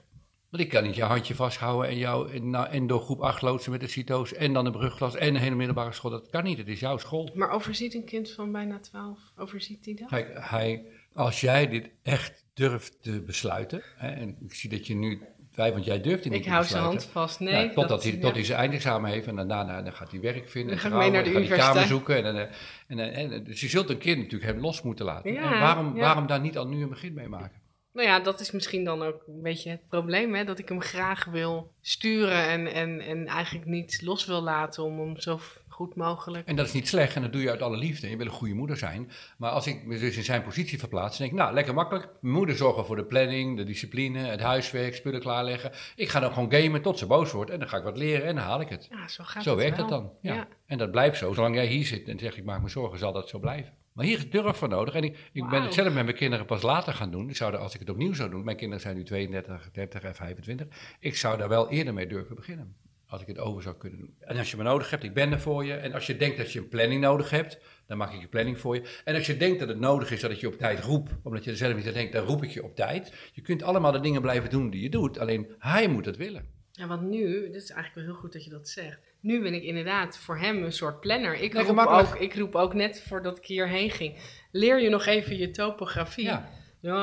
Want 0.54 0.66
ik 0.66 0.72
kan 0.72 0.82
niet 0.82 0.94
je 0.94 1.02
handje 1.02 1.34
vasthouden 1.34 1.90
en 1.90 1.98
jou 1.98 2.32
en, 2.32 2.50
nou, 2.50 2.68
en 2.68 2.86
door 2.86 3.00
groep 3.00 3.20
8 3.20 3.42
loodsen 3.42 3.70
met 3.70 3.80
de 3.80 3.88
CITO's 3.88 4.32
en 4.32 4.52
dan 4.52 4.64
de 4.64 4.70
brugklas 4.70 5.14
en 5.14 5.28
een 5.34 5.40
hele 5.40 5.54
middelbare 5.54 5.92
school. 5.92 6.10
Dat 6.10 6.30
kan 6.30 6.44
niet, 6.44 6.58
het 6.58 6.68
is 6.68 6.80
jouw 6.80 6.98
school. 6.98 7.30
Maar 7.34 7.50
overziet 7.50 7.94
een 7.94 8.04
kind 8.04 8.30
van 8.30 8.52
bijna 8.52 8.78
12, 8.78 9.18
overziet 9.36 9.84
hij 9.84 9.94
dat? 9.94 10.08
Kijk, 10.08 10.28
hij 10.34 10.84
Als 11.14 11.40
jij 11.40 11.68
dit 11.68 11.90
echt 12.02 12.44
durft 12.54 13.02
te 13.02 13.22
besluiten, 13.22 13.82
hè, 13.96 14.08
en 14.08 14.36
ik 14.40 14.54
zie 14.54 14.70
dat 14.70 14.86
je 14.86 14.94
nu 14.94 15.22
wij, 15.54 15.72
want 15.72 15.84
jij 15.84 16.00
durft 16.00 16.24
niet 16.24 16.34
Ik 16.34 16.46
hou 16.46 16.64
zijn 16.64 16.82
hand 16.82 17.04
vast. 17.04 17.40
Nee. 17.40 17.52
Ja, 17.54 17.66
totdat 17.66 17.88
dat- 17.88 18.02
hij, 18.02 18.12
ja. 18.12 18.20
tot 18.20 18.34
hij 18.34 18.44
zijn 18.44 18.58
eindexamen 18.58 19.10
heeft 19.10 19.26
en 19.26 19.36
dan 19.36 19.48
daarna 19.48 19.82
dan 19.82 19.92
gaat 19.92 20.10
hij 20.10 20.20
werk 20.20 20.48
vinden. 20.48 20.70
Dan 20.70 20.78
ga 20.78 20.86
ik 20.86 20.92
trouwen, 20.92 21.12
mee 21.12 21.22
naar 21.22 21.32
de 21.32 21.38
dan 21.38 21.48
gaat 21.48 21.56
hij 21.56 21.58
kamer 21.58 21.82
universiteit. 21.82 21.88
zoeken. 21.88 22.16
En, 22.16 22.34
dan, 22.34 22.98
eh, 22.98 23.04
en, 23.04 23.14
en, 23.14 23.32
en, 23.32 23.44
dus 23.44 23.60
je 23.60 23.68
zult 23.68 23.90
een 23.90 23.98
kind 23.98 24.16
natuurlijk 24.18 24.52
hem 24.52 24.60
los 24.60 24.82
moeten 24.82 25.04
laten. 25.04 25.32
Ja, 25.32 25.52
en 25.52 25.60
waarom, 25.60 25.94
ja. 25.94 26.00
waarom 26.00 26.26
daar 26.26 26.40
niet 26.40 26.58
al 26.58 26.66
nu 26.66 26.82
een 26.82 26.88
begin 26.88 27.14
mee 27.14 27.28
maken? 27.28 27.62
Nou 27.94 28.08
ja, 28.08 28.20
dat 28.20 28.40
is 28.40 28.50
misschien 28.50 28.84
dan 28.84 29.02
ook 29.02 29.22
een 29.26 29.42
beetje 29.42 29.70
het 29.70 29.88
probleem, 29.88 30.34
hè? 30.34 30.44
dat 30.44 30.58
ik 30.58 30.68
hem 30.68 30.80
graag 30.80 31.24
wil 31.24 31.72
sturen 31.80 32.48
en, 32.48 32.66
en, 32.66 33.00
en 33.00 33.26
eigenlijk 33.26 33.66
niet 33.66 34.02
los 34.02 34.26
wil 34.26 34.42
laten 34.42 34.82
om 34.84 34.98
hem 34.98 35.20
zo 35.20 35.40
goed 35.68 35.94
mogelijk. 35.94 36.48
En 36.48 36.56
dat 36.56 36.66
is 36.66 36.72
niet 36.72 36.88
slecht 36.88 37.16
en 37.16 37.22
dat 37.22 37.32
doe 37.32 37.42
je 37.42 37.50
uit 37.50 37.62
alle 37.62 37.76
liefde. 37.76 38.10
Je 38.10 38.16
wil 38.16 38.26
een 38.26 38.32
goede 38.32 38.54
moeder 38.54 38.76
zijn. 38.76 39.10
Maar 39.38 39.50
als 39.50 39.66
ik 39.66 39.84
me 39.84 39.98
dus 39.98 40.16
in 40.16 40.24
zijn 40.24 40.42
positie 40.42 40.78
verplaats, 40.78 41.18
dan 41.18 41.26
denk 41.26 41.38
ik, 41.38 41.44
nou, 41.44 41.54
lekker 41.54 41.74
makkelijk. 41.74 42.08
Mijn 42.20 42.34
moeder 42.34 42.56
zorgt 42.56 42.76
wel 42.76 42.84
voor 42.84 42.96
de 42.96 43.04
planning, 43.04 43.56
de 43.56 43.64
discipline, 43.64 44.18
het 44.18 44.40
huiswerk, 44.40 44.94
spullen 44.94 45.20
klaarleggen. 45.20 45.72
Ik 45.96 46.08
ga 46.08 46.20
dan 46.20 46.32
gewoon 46.32 46.52
gamen 46.52 46.82
tot 46.82 46.98
ze 46.98 47.06
boos 47.06 47.32
wordt 47.32 47.50
en 47.50 47.58
dan 47.58 47.68
ga 47.68 47.76
ik 47.76 47.84
wat 47.84 47.98
leren 47.98 48.26
en 48.26 48.34
dan 48.34 48.44
haal 48.44 48.60
ik 48.60 48.68
het. 48.68 48.86
Ja, 48.90 49.08
zo 49.08 49.24
gaat 49.24 49.42
Zo 49.42 49.50
het 49.50 49.58
werkt 49.58 49.76
wel. 49.76 49.86
het 49.86 49.94
dan. 49.94 50.12
Ja. 50.20 50.34
Ja. 50.34 50.48
En 50.66 50.78
dat 50.78 50.90
blijft 50.90 51.18
zo. 51.18 51.32
Zolang 51.32 51.54
jij 51.54 51.66
hier 51.66 51.86
zit 51.86 52.08
en 52.08 52.18
zegt 52.18 52.36
ik 52.36 52.44
maak 52.44 52.62
me 52.62 52.68
zorgen, 52.68 52.98
zal 52.98 53.12
dat 53.12 53.28
zo 53.28 53.38
blijven. 53.38 53.72
Maar 53.94 54.04
hier 54.04 54.18
is 54.18 54.30
durf 54.30 54.56
voor 54.56 54.68
nodig. 54.68 54.94
En 54.94 55.04
ik, 55.04 55.18
ik 55.32 55.48
ben 55.48 55.62
het 55.62 55.74
zelf 55.74 55.94
met 55.94 56.04
mijn 56.04 56.16
kinderen 56.16 56.46
pas 56.46 56.62
later 56.62 56.94
gaan 56.94 57.10
doen. 57.10 57.28
Ik 57.28 57.36
zou 57.36 57.52
er, 57.52 57.58
als 57.58 57.74
ik 57.74 57.80
het 57.80 57.90
opnieuw 57.90 58.12
zou 58.12 58.30
doen, 58.30 58.44
mijn 58.44 58.56
kinderen 58.56 58.82
zijn 58.82 58.96
nu 58.96 59.04
32, 59.04 59.70
30 59.70 60.02
en 60.02 60.14
25. 60.14 60.66
Ik 61.00 61.16
zou 61.16 61.38
daar 61.38 61.48
wel 61.48 61.70
eerder 61.70 61.94
mee 61.94 62.06
durven 62.06 62.36
beginnen. 62.36 62.76
Als 63.06 63.20
ik 63.20 63.26
het 63.26 63.38
over 63.38 63.62
zou 63.62 63.76
kunnen 63.76 63.98
doen. 63.98 64.14
En 64.20 64.36
als 64.36 64.50
je 64.50 64.56
me 64.56 64.62
nodig 64.62 64.90
hebt, 64.90 65.04
ik 65.04 65.14
ben 65.14 65.32
er 65.32 65.40
voor 65.40 65.64
je. 65.64 65.72
En 65.72 65.92
als 65.92 66.06
je 66.06 66.16
denkt 66.16 66.36
dat 66.36 66.52
je 66.52 66.58
een 66.58 66.68
planning 66.68 67.00
nodig 67.00 67.30
hebt, 67.30 67.58
dan 67.86 67.96
maak 67.96 68.12
ik 68.12 68.22
een 68.22 68.28
planning 68.28 68.60
voor 68.60 68.74
je. 68.74 69.00
En 69.04 69.14
als 69.14 69.26
je 69.26 69.36
denkt 69.36 69.58
dat 69.58 69.68
het 69.68 69.78
nodig 69.78 70.10
is 70.10 70.20
dat 70.20 70.30
ik 70.30 70.38
je 70.38 70.46
op 70.46 70.58
tijd 70.58 70.80
roep, 70.80 71.08
omdat 71.22 71.44
je 71.44 71.50
er 71.50 71.56
zelf 71.56 71.76
niet 71.76 71.86
aan 71.86 71.92
denkt, 71.92 72.12
dan 72.12 72.24
roep 72.24 72.42
ik 72.42 72.50
je 72.50 72.64
op 72.64 72.76
tijd. 72.76 73.30
Je 73.32 73.40
kunt 73.40 73.62
allemaal 73.62 73.92
de 73.92 74.00
dingen 74.00 74.20
blijven 74.20 74.50
doen 74.50 74.70
die 74.70 74.82
je 74.82 74.90
doet. 74.90 75.18
Alleen 75.18 75.54
hij 75.58 75.88
moet 75.88 76.04
het 76.04 76.16
willen. 76.16 76.48
Ja, 76.72 76.86
want 76.86 77.02
nu, 77.02 77.40
dit 77.40 77.62
is 77.62 77.70
eigenlijk 77.70 77.94
wel 77.94 78.04
heel 78.04 78.22
goed 78.22 78.32
dat 78.32 78.44
je 78.44 78.50
dat 78.50 78.68
zegt. 78.68 79.13
Nu 79.24 79.42
ben 79.42 79.54
ik 79.54 79.62
inderdaad 79.62 80.18
voor 80.18 80.38
hem 80.38 80.62
een 80.62 80.72
soort 80.72 81.00
planner. 81.00 81.34
Ik 81.40 81.54
roep, 81.54 81.78
ook, 81.78 82.14
ik 82.14 82.34
roep 82.34 82.54
ook 82.54 82.74
net 82.74 83.04
voordat 83.08 83.36
ik 83.38 83.44
hierheen 83.44 83.90
ging. 83.90 84.16
Leer 84.50 84.80
je 84.82 84.88
nog 84.88 85.06
even 85.06 85.36
je 85.36 85.50
topografie. 85.50 86.24
Ja. 86.24 86.50
Ja, 86.80 86.94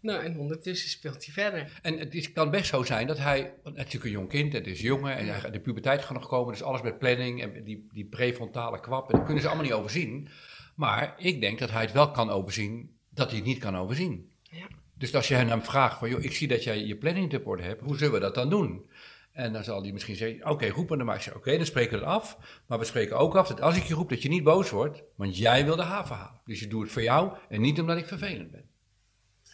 nou 0.00 0.22
en 0.24 0.38
ondertussen 0.38 0.90
speelt 0.90 1.24
hij 1.24 1.34
verder. 1.34 1.78
En 1.82 1.98
het 1.98 2.14
is, 2.14 2.32
kan 2.32 2.50
best 2.50 2.66
zo 2.66 2.82
zijn 2.82 3.06
dat 3.06 3.18
hij, 3.18 3.40
want 3.40 3.76
het 3.76 3.86
is 3.86 3.92
natuurlijk 3.92 4.04
een 4.04 4.10
jong 4.10 4.28
kind, 4.28 4.52
het 4.52 4.66
is 4.66 4.80
jongen 4.80 5.16
en 5.16 5.26
hij- 5.26 5.50
de 5.50 5.60
puberteit 5.60 6.02
gaat 6.02 6.16
nog 6.16 6.28
komen, 6.28 6.52
dus 6.52 6.62
alles 6.62 6.82
met 6.82 6.98
planning 6.98 7.42
en 7.42 7.64
die, 7.64 7.88
die 7.92 8.04
prefrontale 8.04 8.80
kwap, 8.80 9.10
en 9.10 9.16
dat 9.16 9.24
kunnen 9.24 9.42
ze 9.42 9.48
allemaal 9.48 9.66
niet 9.66 9.74
overzien. 9.74 10.28
Maar 10.74 11.14
ik 11.18 11.40
denk 11.40 11.58
dat 11.58 11.70
hij 11.70 11.82
het 11.82 11.92
wel 11.92 12.10
kan 12.10 12.30
overzien, 12.30 12.90
dat 13.10 13.28
hij 13.28 13.36
het 13.36 13.46
niet 13.46 13.58
kan 13.58 13.76
overzien. 13.76 14.30
Ja. 14.42 14.66
Dus 14.94 15.14
als 15.14 15.28
je 15.28 15.34
hem 15.34 15.48
dan 15.48 15.64
vraagt 15.64 15.98
van, 15.98 16.08
joh, 16.08 16.22
ik 16.22 16.32
zie 16.32 16.48
dat 16.48 16.64
jij 16.64 16.78
je 16.84 16.96
planning 16.96 17.30
te 17.30 17.44
orde 17.44 17.62
hebt, 17.62 17.80
hoe 17.80 17.96
zullen 17.96 18.14
we 18.14 18.20
dat 18.20 18.34
dan 18.34 18.50
doen? 18.50 18.90
En 19.34 19.52
dan 19.52 19.64
zal 19.64 19.82
hij 19.82 19.92
misschien 19.92 20.16
zeggen, 20.16 20.50
oké, 20.50 20.68
roep 20.68 20.90
me 20.90 20.96
dan 20.96 21.06
maar. 21.06 21.16
Ik 21.16 21.22
zeg, 21.22 21.34
oké, 21.34 21.56
dan 21.56 21.66
spreken 21.66 21.98
we 21.98 22.04
het 22.04 22.14
af. 22.14 22.38
Maar 22.66 22.78
we 22.78 22.84
spreken 22.84 23.18
ook 23.18 23.36
af 23.36 23.48
dat 23.48 23.60
als 23.60 23.76
ik 23.76 23.82
je 23.82 23.94
roep, 23.94 24.08
dat 24.08 24.22
je 24.22 24.28
niet 24.28 24.44
boos 24.44 24.70
wordt, 24.70 25.02
want 25.16 25.38
jij 25.38 25.64
wil 25.64 25.76
de 25.76 25.82
haven 25.82 26.16
halen. 26.16 26.40
Dus 26.44 26.60
je 26.60 26.66
doet 26.66 26.82
het 26.82 26.92
voor 26.92 27.02
jou 27.02 27.32
en 27.48 27.60
niet 27.60 27.80
omdat 27.80 27.96
ik 27.96 28.06
vervelend 28.06 28.50
ben. 28.50 28.64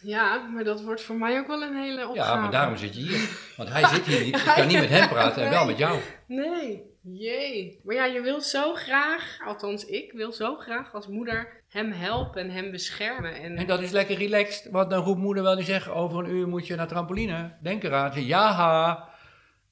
Ja, 0.01 0.37
maar 0.53 0.63
dat 0.63 0.83
wordt 0.83 1.01
voor 1.01 1.15
mij 1.15 1.39
ook 1.39 1.47
wel 1.47 1.61
een 1.61 1.75
hele 1.75 2.07
opgave. 2.07 2.33
Ja, 2.33 2.41
maar 2.41 2.51
daarom 2.51 2.77
zit 2.77 2.95
je 2.95 3.01
hier. 3.01 3.29
Want 3.57 3.69
hij 3.69 3.87
zit 3.87 4.05
hier 4.05 4.23
niet. 4.23 4.35
Ik 4.45 4.51
kan 4.55 4.67
niet 4.67 4.79
met 4.79 4.89
hem 4.89 5.07
praten 5.09 5.43
en 5.43 5.49
wel 5.49 5.65
met 5.65 5.77
jou. 5.77 5.99
Nee, 6.27 6.83
jee. 7.01 7.79
Maar 7.83 7.95
ja, 7.95 8.05
je 8.05 8.21
wil 8.21 8.41
zo 8.41 8.73
graag, 8.73 9.37
althans 9.45 9.85
ik 9.85 10.11
wil 10.11 10.31
zo 10.31 10.55
graag 10.55 10.93
als 10.93 11.07
moeder 11.07 11.63
hem 11.69 11.91
helpen 11.91 12.41
en 12.41 12.49
hem 12.49 12.71
beschermen. 12.71 13.35
En, 13.35 13.57
En 13.57 13.67
dat 13.67 13.81
is 13.81 13.91
lekker 13.91 14.17
relaxed. 14.17 14.71
Want 14.71 14.89
dan 14.89 15.03
roept 15.03 15.19
moeder 15.19 15.43
wel 15.43 15.55
die 15.55 15.65
zegt, 15.65 15.89
over 15.89 16.19
een 16.19 16.29
uur 16.29 16.47
moet 16.47 16.67
je 16.67 16.75
naar 16.75 16.87
trampoline. 16.87 17.57
Denk 17.61 17.83
eraan. 17.83 18.13
Zeg, 18.13 18.23
ja, 18.23 18.51
ha. 18.51 19.09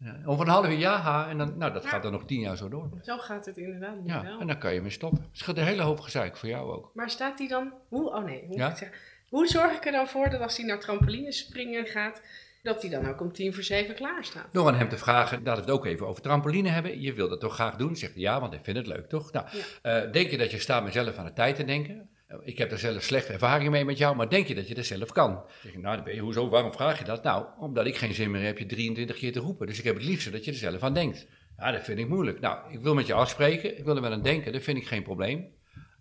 Ja, 0.04 0.16
over 0.26 0.46
een 0.46 0.52
half 0.52 0.66
uur, 0.68 0.78
ja, 0.78 0.98
ha. 0.98 1.30
En 1.30 1.38
dan, 1.38 1.58
nou, 1.58 1.74
dat 1.74 1.84
Ja. 1.84 1.90
gaat 1.90 2.04
dan 2.04 2.12
nog 2.12 2.26
tien 2.26 2.40
jaar 2.40 2.58
zo 2.58 2.70
door. 2.70 2.90
Zo 3.02 3.18
gaat 3.18 3.46
het 3.46 3.58
inderdaad 3.58 3.96
Ja, 4.04 4.24
wel. 4.24 4.40
en 4.40 4.48
dan 4.48 4.58
kan 4.58 4.74
je 4.74 4.82
mee 4.82 4.92
stoppen. 4.92 5.22
Het 5.22 5.38
scheelt 5.38 5.58
een 5.58 5.64
hele 5.64 5.82
hoop 5.82 6.00
gezeik 6.00 6.38
voor 6.38 6.50
jou 6.50 6.72
ook. 6.72 6.92
Maar 6.94 7.10
staat 7.10 7.40
hij 7.40 7.48
dan... 7.48 7.74
Hoe, 7.88 8.10
oh 8.16 8.24
nee, 8.24 8.44
hoe, 8.48 8.58
Ja? 8.58 8.70
ik 8.80 8.92
hoe 9.30 9.48
zorg 9.48 9.76
ik 9.76 9.86
er 9.86 9.92
dan 9.92 10.08
voor 10.08 10.30
dat 10.30 10.42
als 10.42 10.58
hij 10.58 10.66
naar 10.66 10.80
trampolines 10.80 11.38
springen 11.38 11.86
gaat... 11.86 12.22
dat 12.64 12.82
hij 12.82 12.92
dan 12.92 13.08
ook 13.08 13.22
om 13.22 13.34
tien 13.34 13.54
voor 13.54 13.64
zeven 13.64 13.96
klaar 13.96 14.26
staat? 14.26 14.48
Door 14.52 14.68
aan 14.68 14.76
hem 14.76 14.90
te 14.90 14.98
vragen, 14.98 15.38
laten 15.44 15.64
we 15.66 15.70
het 15.72 15.80
ook 15.80 15.86
even 15.86 16.08
over 16.08 16.22
trampoline 16.22 16.70
hebben. 16.70 17.02
Je 17.02 17.14
wil 17.14 17.30
dat 17.30 17.40
toch 17.40 17.54
graag 17.54 17.76
doen? 17.76 17.96
Zegt 17.96 18.14
hij 18.14 18.22
ja, 18.22 18.40
want 18.40 18.54
hij 18.54 18.62
vindt 18.64 18.80
het 18.80 18.88
leuk, 18.88 19.10
toch? 19.10 19.32
Nou, 19.32 19.46
eh, 19.82 20.12
denk 20.12 20.30
je 20.32 20.38
dat 20.38 20.52
je 20.52 20.60
staat 20.60 20.84
met 20.84 20.94
zelf 20.94 21.18
aan 21.18 21.26
de 21.26 21.34
tijd 21.34 21.56
te 21.56 21.64
denken? 21.66 22.10
Ik 22.42 22.58
heb 22.58 22.72
er 22.72 22.80
zelf 22.80 23.04
slechte 23.04 23.34
ervaringen 23.34 23.72
mee 23.72 23.86
met 23.86 23.98
jou, 23.98 24.16
maar 24.16 24.30
denk 24.30 24.48
je 24.48 24.56
dat 24.56 24.68
je 24.68 24.76
dat 24.76 24.86
zelf 24.86 25.12
kan? 25.12 25.44
Zeg 25.62 25.74
ik, 25.74 25.82
nou, 25.82 26.12
je, 26.14 26.20
hoezo, 26.20 26.50
waarom 26.50 26.72
vraag 26.72 26.98
je 27.00 27.04
dat? 27.06 27.24
Nou, 27.24 27.46
omdat 27.60 27.86
ik 27.86 27.96
geen 27.96 28.14
zin 28.14 28.32
meer 28.32 28.42
heb 28.42 28.58
je 28.58 28.66
23 28.66 29.18
keer 29.18 29.32
te 29.32 29.40
roepen. 29.40 29.68
Dus 29.68 29.78
ik 29.80 29.84
heb 29.84 29.96
het 29.96 30.04
liefst 30.04 30.32
dat 30.32 30.46
je 30.46 30.52
er 30.52 30.58
zelf 30.58 30.82
aan 30.84 30.94
denkt. 30.94 31.28
Ja, 31.58 31.72
dat 31.72 31.84
vind 31.84 32.00
ik 32.00 32.08
moeilijk. 32.08 32.40
Nou, 32.40 32.74
ik 32.74 32.80
wil 32.80 32.94
met 32.94 33.08
je 33.08 33.14
afspreken, 33.14 33.78
ik 33.78 33.84
wil 33.84 33.96
er 33.96 34.02
wel 34.02 34.12
aan 34.12 34.22
denken, 34.22 34.54
dat 34.54 34.64
vind 34.64 34.78
ik 34.78 34.88
geen 34.88 35.04
probleem. 35.04 35.46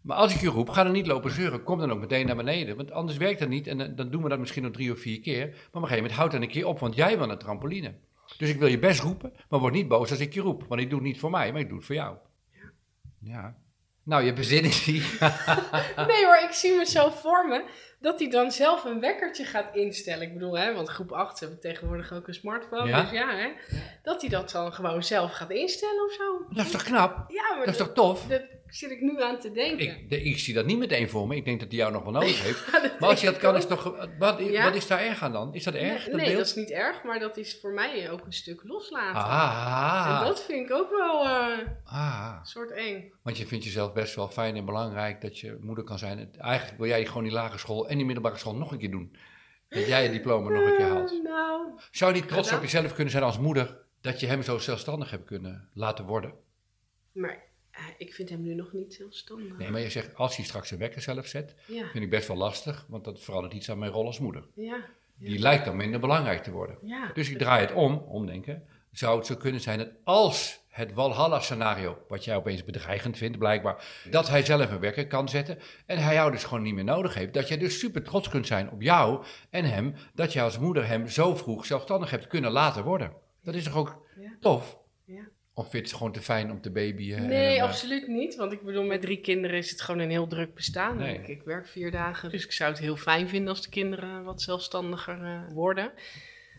Maar 0.02 0.16
als 0.16 0.34
ik 0.34 0.40
je 0.40 0.48
roep, 0.48 0.68
ga 0.68 0.82
dan 0.82 0.92
niet 0.92 1.06
lopen 1.06 1.30
zeuren. 1.30 1.62
Kom 1.62 1.78
dan 1.78 1.90
ook 1.92 2.00
meteen 2.00 2.26
naar 2.26 2.36
beneden. 2.36 2.76
Want 2.76 2.90
anders 2.90 3.18
werkt 3.18 3.38
dat 3.40 3.48
niet. 3.48 3.66
En 3.66 3.78
dan- 3.78 3.94
dan 3.94 4.10
doen 4.10 4.22
we 4.22 4.28
dat 4.28 4.38
misschien 4.38 4.62
nog 4.62 4.72
drie 4.72 4.92
of 4.92 4.98
vier 5.00 5.20
keer. 5.20 5.46
Maar 5.46 5.48
op 5.50 5.56
een 5.74 5.80
gegeven 5.80 5.96
moment 5.96 6.12
houd 6.12 6.30
dan 6.30 6.42
een 6.42 6.48
keer 6.48 6.66
op, 6.66 6.78
want 6.78 6.94
jij 6.94 7.18
wil 7.18 7.30
een 7.30 7.38
trampoline. 7.38 7.94
Dus 8.38 8.48
ik 8.50 8.58
wil 8.58 8.68
je 8.68 8.78
best 8.78 9.00
roepen, 9.00 9.32
maar 9.48 9.60
word 9.60 9.72
niet 9.74 9.88
boos 9.88 10.10
als 10.10 10.20
ik 10.20 10.34
je 10.34 10.40
roep. 10.40 10.64
Want 10.68 10.80
ik 10.80 10.90
doe 10.90 10.98
het 10.98 11.08
niet 11.08 11.18
voor 11.18 11.30
mij, 11.30 11.52
maar 11.52 11.60
ik 11.60 11.68
doe 11.68 11.76
het 11.76 11.86
voor 11.86 11.94
jou. 11.94 12.16
Ja. 13.20 13.56
Nou, 14.08 14.24
je 14.24 14.32
bezinning 14.32 14.74
die. 14.84 15.02
Nee 16.06 16.24
hoor, 16.24 16.38
ik 16.42 16.52
zie 16.52 16.76
me 16.76 16.84
zo 16.86 17.10
voor 17.10 17.48
me 17.48 17.64
dat 18.00 18.18
hij 18.18 18.30
dan 18.30 18.52
zelf 18.52 18.84
een 18.84 19.00
wekkertje 19.00 19.44
gaat 19.44 19.76
instellen. 19.76 20.22
Ik 20.22 20.32
bedoel, 20.32 20.58
hè, 20.58 20.74
want 20.74 20.88
groep 20.88 21.12
8 21.12 21.40
hebben 21.40 21.60
tegenwoordig 21.60 22.12
ook 22.12 22.28
een 22.28 22.34
smartphone. 22.34 22.88
Ja? 22.88 23.00
Dus 23.00 23.10
ja, 23.10 23.36
hè, 23.36 23.48
dat 24.02 24.20
hij 24.20 24.30
dat 24.30 24.50
dan 24.50 24.72
gewoon 24.72 25.02
zelf 25.04 25.32
gaat 25.32 25.50
instellen 25.50 26.04
of 26.04 26.12
zo. 26.12 26.46
Dat 26.50 26.64
is 26.66 26.72
toch 26.72 26.82
knap? 26.82 27.30
Ja, 27.30 27.54
maar 27.56 27.64
Dat 27.64 27.74
is 27.74 27.76
toch 27.76 27.92
tof? 27.92 28.26
dat 28.26 28.42
zit 28.70 28.90
ik 28.90 29.00
nu 29.00 29.22
aan 29.22 29.38
te 29.38 29.52
denken. 29.52 29.86
Ik, 29.86 30.10
de- 30.10 30.22
ik 30.22 30.38
zie 30.38 30.54
dat 30.54 30.66
niet 30.66 30.78
meteen 30.78 31.08
voor 31.08 31.26
me. 31.26 31.36
Ik 31.36 31.44
denk 31.44 31.60
dat 31.60 31.68
hij 31.68 31.78
jou 31.78 31.92
nog 31.92 32.02
wel 32.02 32.12
nodig 32.12 32.42
heeft. 32.46 32.64
Ja, 32.72 32.80
Maar 32.98 33.08
als 33.08 33.20
je 33.20 33.26
dat 33.26 33.36
kan, 33.36 33.56
is 33.56 33.66
toch. 33.66 34.08
Wat, 34.18 34.38
Ja. 34.38 34.64
wat 34.64 34.74
is 34.74 34.86
daar 34.86 35.00
erg 35.00 35.22
aan 35.22 35.32
dan? 35.32 35.54
Is 35.54 35.64
dat 35.64 35.74
erg? 35.74 36.02
Nee, 36.06 36.10
dat 36.16 36.20
nee, 36.26 36.36
is 36.36 36.54
niet 36.54 36.70
erg, 36.70 37.02
maar 37.04 37.18
dat 37.18 37.36
is 37.36 37.58
voor 37.60 37.72
mij 37.72 38.10
ook 38.10 38.24
een 38.26 38.32
stuk 38.32 38.60
loslaten. 38.64 39.20
Ah, 39.30 40.18
En 40.20 40.26
dat 40.26 40.44
vind 40.44 40.70
ik 40.70 40.76
ook 40.76 40.90
wel 40.90 41.24
eh, 41.24 41.58
ah. 41.84 42.44
soort 42.44 42.70
eng. 42.70 43.12
Want 43.22 43.38
je 43.38 43.46
vindt 43.46 43.64
jezelf 43.64 43.92
best 43.92 44.14
wel 44.14 44.28
fijn 44.28 44.56
en 44.56 44.64
belangrijk 44.64 45.20
dat 45.20 45.38
je 45.38 45.58
moeder 45.60 45.84
kan 45.84 45.98
zijn. 45.98 46.30
Eigenlijk 46.38 46.78
wil 46.78 46.88
jij 46.88 47.06
gewoon 47.06 47.22
die 47.22 47.32
lagere 47.32 47.58
school 47.58 47.88
en 47.88 47.96
die 47.96 48.06
middelbare 48.06 48.36
school 48.38 48.56
nog 48.56 48.72
een 48.72 48.78
keer 48.78 48.90
doen. 48.90 49.16
Dat 49.68 49.86
jij 49.86 50.02
het 50.02 50.12
diploma 50.12 50.50
nog 50.50 50.68
een 50.70 50.76
keer 50.76 50.86
haalt. 50.88 51.10
Eh, 51.12 51.22
nou, 51.22 51.70
Zou 51.90 52.14
je 52.14 52.20
niet 52.20 52.28
trots 52.28 52.46
Gedaan. 52.48 52.64
op 52.64 52.70
jezelf 52.70 52.94
kunnen 52.94 53.12
zijn 53.12 53.24
als 53.24 53.38
moeder 53.38 53.78
dat 54.00 54.20
je 54.20 54.26
hem 54.26 54.42
zo 54.42 54.58
zelfstandig 54.58 55.10
hebt 55.10 55.24
kunnen 55.24 55.68
laten 55.74 56.04
worden? 56.04 56.32
eh, 57.14 57.30
ik 57.98 58.14
vind 58.14 58.28
hem 58.28 58.42
nu 58.42 58.54
nog 58.54 58.72
niet 58.72 58.94
zelfstandig. 58.94 59.56
Nee, 59.58 59.70
maar 59.70 59.80
je 59.80 59.90
zegt 59.90 60.14
als 60.14 60.36
hij 60.36 60.44
straks 60.44 60.68
zijn 60.68 60.80
wekker 60.80 61.02
zelf 61.02 61.26
zet, 61.26 61.54
Ja, 61.66 61.88
vind 61.90 62.04
ik 62.04 62.10
best 62.10 62.28
wel 62.28 62.36
lastig, 62.36 62.86
want 62.88 63.04
dat 63.04 63.20
verandert 63.20 63.54
iets 63.54 63.70
aan 63.70 63.78
mijn 63.78 63.92
rol 63.92 64.06
als 64.06 64.18
moeder. 64.18 64.44
ja, 64.54 64.84
Die 65.18 65.38
lijkt 65.38 65.64
dan 65.64 65.76
minder 65.76 66.00
belangrijk 66.00 66.42
te 66.42 66.50
worden. 66.50 66.78
Dus 67.14 67.30
ik 67.30 67.38
draai 67.38 67.60
het 67.60 67.72
om, 67.74 67.94
omdenken. 67.94 68.62
Zou 68.92 69.16
het 69.18 69.26
zo 69.26 69.36
kunnen 69.36 69.60
zijn 69.60 69.78
dat 69.78 69.88
als 70.04 70.60
het 70.68 70.92
Walhalla-scenario, 70.92 71.98
wat 72.08 72.24
jij 72.24 72.36
opeens 72.36 72.64
bedreigend 72.64 73.16
vindt 73.16 73.38
blijkbaar, 73.38 74.02
dat 74.10 74.28
hij 74.28 74.44
zelf 74.44 74.70
een 74.70 74.80
wekker 74.80 75.06
kan 75.06 75.28
zetten 75.28 75.58
en 75.86 75.98
hij 75.98 76.14
jou 76.14 76.30
dus 76.30 76.44
gewoon 76.44 76.62
niet 76.62 76.74
meer 76.74 76.84
nodig 76.84 77.14
heeft, 77.14 77.34
dat 77.34 77.48
jij 77.48 77.58
dus 77.58 77.78
super 77.78 78.02
trots 78.02 78.28
kunt 78.28 78.46
zijn 78.46 78.70
op 78.70 78.82
jou 78.82 79.24
en 79.50 79.64
hem, 79.64 79.94
dat 80.14 80.32
je 80.32 80.40
als 80.42 80.58
moeder 80.58 80.86
hem 80.86 81.08
zo 81.08 81.36
vroeg 81.36 81.66
zelfstandig 81.66 82.10
hebt 82.10 82.26
kunnen 82.26 82.50
laten 82.50 82.84
worden. 82.84 83.12
Dat 83.42 83.54
is 83.54 83.64
toch 83.64 83.76
ook 83.76 84.06
Ja. 84.20 84.36
tof? 84.40 84.78
Of 85.58 85.70
vind 85.70 85.84
je 85.84 85.88
het 85.88 85.98
gewoon 85.98 86.12
te 86.12 86.20
fijn 86.20 86.50
om 86.50 86.60
te 86.60 86.70
babyen? 86.70 87.16
en 87.16 87.26
Nee, 87.26 87.56
eh, 87.56 87.62
absoluut 87.62 88.08
niet. 88.08 88.36
Want 88.36 88.52
ik 88.52 88.62
bedoel, 88.62 88.84
met 88.84 89.00
drie 89.00 89.20
kinderen 89.20 89.56
is 89.56 89.70
het 89.70 89.80
gewoon 89.80 90.00
een 90.00 90.10
heel 90.10 90.26
druk 90.26 90.54
bestaan. 90.54 90.96
Nee. 90.96 91.14
Ik, 91.14 91.28
ik 91.28 91.42
werk 91.42 91.66
vier 91.66 91.90
dagen, 91.90 92.30
dus 92.30 92.44
ik 92.44 92.52
zou 92.52 92.70
het 92.70 92.80
heel 92.80 92.96
fijn 92.96 93.28
vinden 93.28 93.48
als 93.48 93.62
de 93.62 93.68
kinderen 93.68 94.24
wat 94.24 94.42
zelfstandiger 94.42 95.24
eh, 95.24 95.52
worden. 95.52 95.92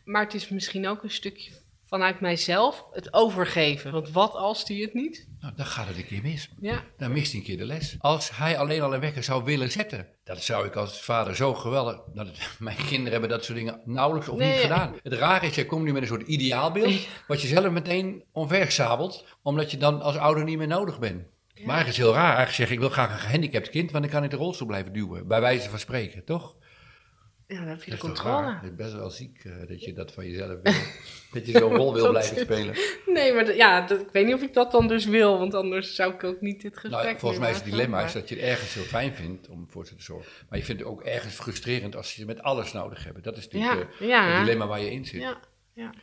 Maar 0.03 0.23
het 0.23 0.33
is 0.33 0.49
misschien 0.49 0.87
ook 0.87 1.03
een 1.03 1.11
stukje 1.11 1.51
vanuit 1.89 2.19
mijzelf 2.19 2.85
het 2.91 3.13
overgeven. 3.13 3.91
Want 3.91 4.11
wat 4.11 4.33
als 4.33 4.65
die 4.65 4.81
het 4.83 4.93
niet? 4.93 5.27
Nou, 5.39 5.53
dan 5.55 5.65
gaat 5.65 5.87
het 5.87 5.97
een 5.97 6.05
keer 6.05 6.21
mis. 6.21 6.49
Ja, 6.59 6.83
Dan 6.97 7.11
mist 7.11 7.31
hij 7.31 7.39
een 7.39 7.45
keer 7.45 7.57
de 7.57 7.65
les. 7.65 7.95
Als 7.99 8.29
hij 8.37 8.57
alleen 8.57 8.81
al 8.81 8.93
een 8.93 8.99
wekker 8.99 9.23
zou 9.23 9.43
willen 9.43 9.71
zetten, 9.71 10.07
dat 10.23 10.43
zou 10.43 10.65
ik 10.65 10.75
als 10.75 11.01
vader 11.01 11.35
zo 11.35 11.53
geweldig. 11.53 12.01
Dat 12.13 12.27
het- 12.27 12.49
mijn 12.59 12.77
kinderen 12.77 13.11
hebben 13.11 13.29
dat 13.29 13.43
soort 13.45 13.57
dingen 13.57 13.81
nauwelijks 13.85 14.29
of 14.29 14.37
Nee, 14.37 14.47
niet 14.51 14.55
ja. 14.57 14.61
gedaan. 14.61 14.95
Het 15.03 15.13
rare 15.13 15.45
is, 15.45 15.55
jij 15.55 15.65
komt 15.65 15.83
nu 15.83 15.91
met 15.93 16.01
een 16.01 16.07
soort 16.07 16.27
ideaalbeeld, 16.27 17.07
wat 17.27 17.41
je 17.41 17.47
zelf 17.47 17.69
meteen 17.71 18.23
omvergezabelt, 18.31 19.25
omdat 19.41 19.71
je 19.71 19.77
dan 19.77 20.01
als 20.01 20.15
ouder 20.17 20.43
niet 20.43 20.57
meer 20.57 20.67
nodig 20.67 20.99
bent. 20.99 21.23
Ja. 21.53 21.65
Maar 21.65 21.75
eigenlijk 21.75 21.87
is 21.87 21.97
het 21.97 22.05
heel 22.05 22.13
raar. 22.13 22.35
Eigenlijk 22.35 22.55
zeg 22.55 22.67
ik, 22.67 22.73
ik 22.73 22.79
wil 22.79 22.89
graag 22.89 23.11
een 23.11 23.19
gehandicapt 23.19 23.69
kind, 23.69 23.91
want 23.91 24.03
dan 24.03 24.13
kan 24.13 24.23
ik 24.23 24.29
de 24.29 24.35
rolstoel 24.35 24.67
blijven 24.67 24.93
duwen. 24.93 25.27
Bij 25.27 25.41
wijze 25.41 25.69
van 25.69 25.79
spreken, 25.79 26.25
toch? 26.25 26.55
Ja, 27.49 27.57
dan 27.57 27.67
heb 27.67 27.83
je 27.83 27.91
de 27.91 27.97
controle. 27.97 28.53
Het 28.53 28.63
is 28.63 28.75
best 28.75 28.93
wel 28.93 29.09
ziek 29.09 29.43
eh, 29.43 29.67
dat 29.67 29.83
je 29.83 29.93
dat 29.93 30.11
van 30.11 30.27
jezelf 30.27 30.61
wil. 30.61 30.73
dat 31.33 31.45
je 31.45 31.57
zo'n 31.57 31.75
rol 31.75 31.93
wil 31.93 32.09
blijven 32.09 32.37
spelen. 32.39 32.75
Nee, 33.05 33.33
maar 33.33 33.55
ja, 33.55 33.85
dat, 33.85 33.99
ik 33.99 34.09
weet 34.11 34.25
niet 34.25 34.33
of 34.33 34.41
ik 34.41 34.53
dat 34.53 34.71
dan 34.71 34.87
dus 34.87 35.05
wil, 35.05 35.37
want 35.37 35.53
anders 35.53 35.95
zou 35.95 36.13
ik 36.13 36.23
ook 36.23 36.41
niet 36.41 36.61
dit 36.61 36.77
gesprek 36.77 37.03
Nou, 37.03 37.19
volgens 37.19 37.41
mij 37.41 37.49
is 37.49 37.55
het 37.55 37.65
dilemma 37.65 38.03
is 38.03 38.13
dat 38.13 38.29
je 38.29 38.35
het 38.35 38.43
ergens 38.43 38.73
heel 38.73 38.83
fijn 38.83 39.13
vindt 39.13 39.49
om 39.49 39.67
voor 39.69 39.85
ze 39.85 39.95
te 39.95 40.03
zorgen. 40.03 40.31
Maar 40.49 40.59
je 40.59 40.65
vindt 40.65 40.81
het 40.81 40.89
ook 40.89 41.03
ergens 41.03 41.33
frustrerend 41.33 41.95
als 41.95 42.13
ze 42.13 42.19
je 42.19 42.25
met 42.25 42.41
alles 42.41 42.73
nodig 42.73 43.03
hebben. 43.03 43.23
Dat 43.23 43.37
is 43.37 43.47
natuurlijk 43.47 43.93
Ja, 43.99 43.99
eh, 43.99 44.07
ja. 44.07 44.31
het 44.31 44.39
dilemma 44.39 44.67
waar 44.67 44.81
je 44.81 44.91
in 44.91 45.05
zit. 45.05 45.21
Ja, 45.21 45.39
ja. 45.73 45.93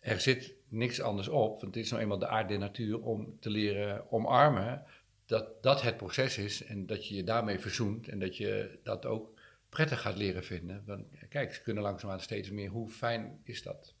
Er 0.00 0.20
zit 0.20 0.54
niks 0.68 1.00
anders 1.00 1.28
op, 1.28 1.60
want 1.60 1.74
het 1.74 1.84
is 1.84 1.90
nou 1.90 2.02
eenmaal 2.02 2.18
de 2.18 2.28
aard 2.28 2.48
der 2.48 2.58
natuur 2.58 3.00
om 3.00 3.36
te 3.40 3.50
leren 3.50 4.12
omarmen 4.12 4.84
dat 5.26 5.62
dat 5.62 5.82
het 5.82 5.96
proces 5.96 6.38
is 6.38 6.64
en 6.64 6.86
dat 6.86 7.08
je 7.08 7.14
je 7.14 7.24
daarmee 7.24 7.58
verzoent 7.58 8.08
en 8.08 8.18
dat 8.18 8.36
je 8.36 8.78
dat 8.82 9.06
ook 9.06 9.39
prettig 9.70 10.00
gaat 10.00 10.16
leren 10.16 10.44
vinden. 10.44 10.82
Want 10.86 11.06
kijk, 11.28 11.54
ze 11.54 11.62
kunnen 11.62 11.82
langzaamaan 11.82 12.20
steeds 12.20 12.50
meer. 12.50 12.68
Hoe 12.68 12.88
fijn 12.88 13.40
is 13.44 13.62
dat? 13.62 13.94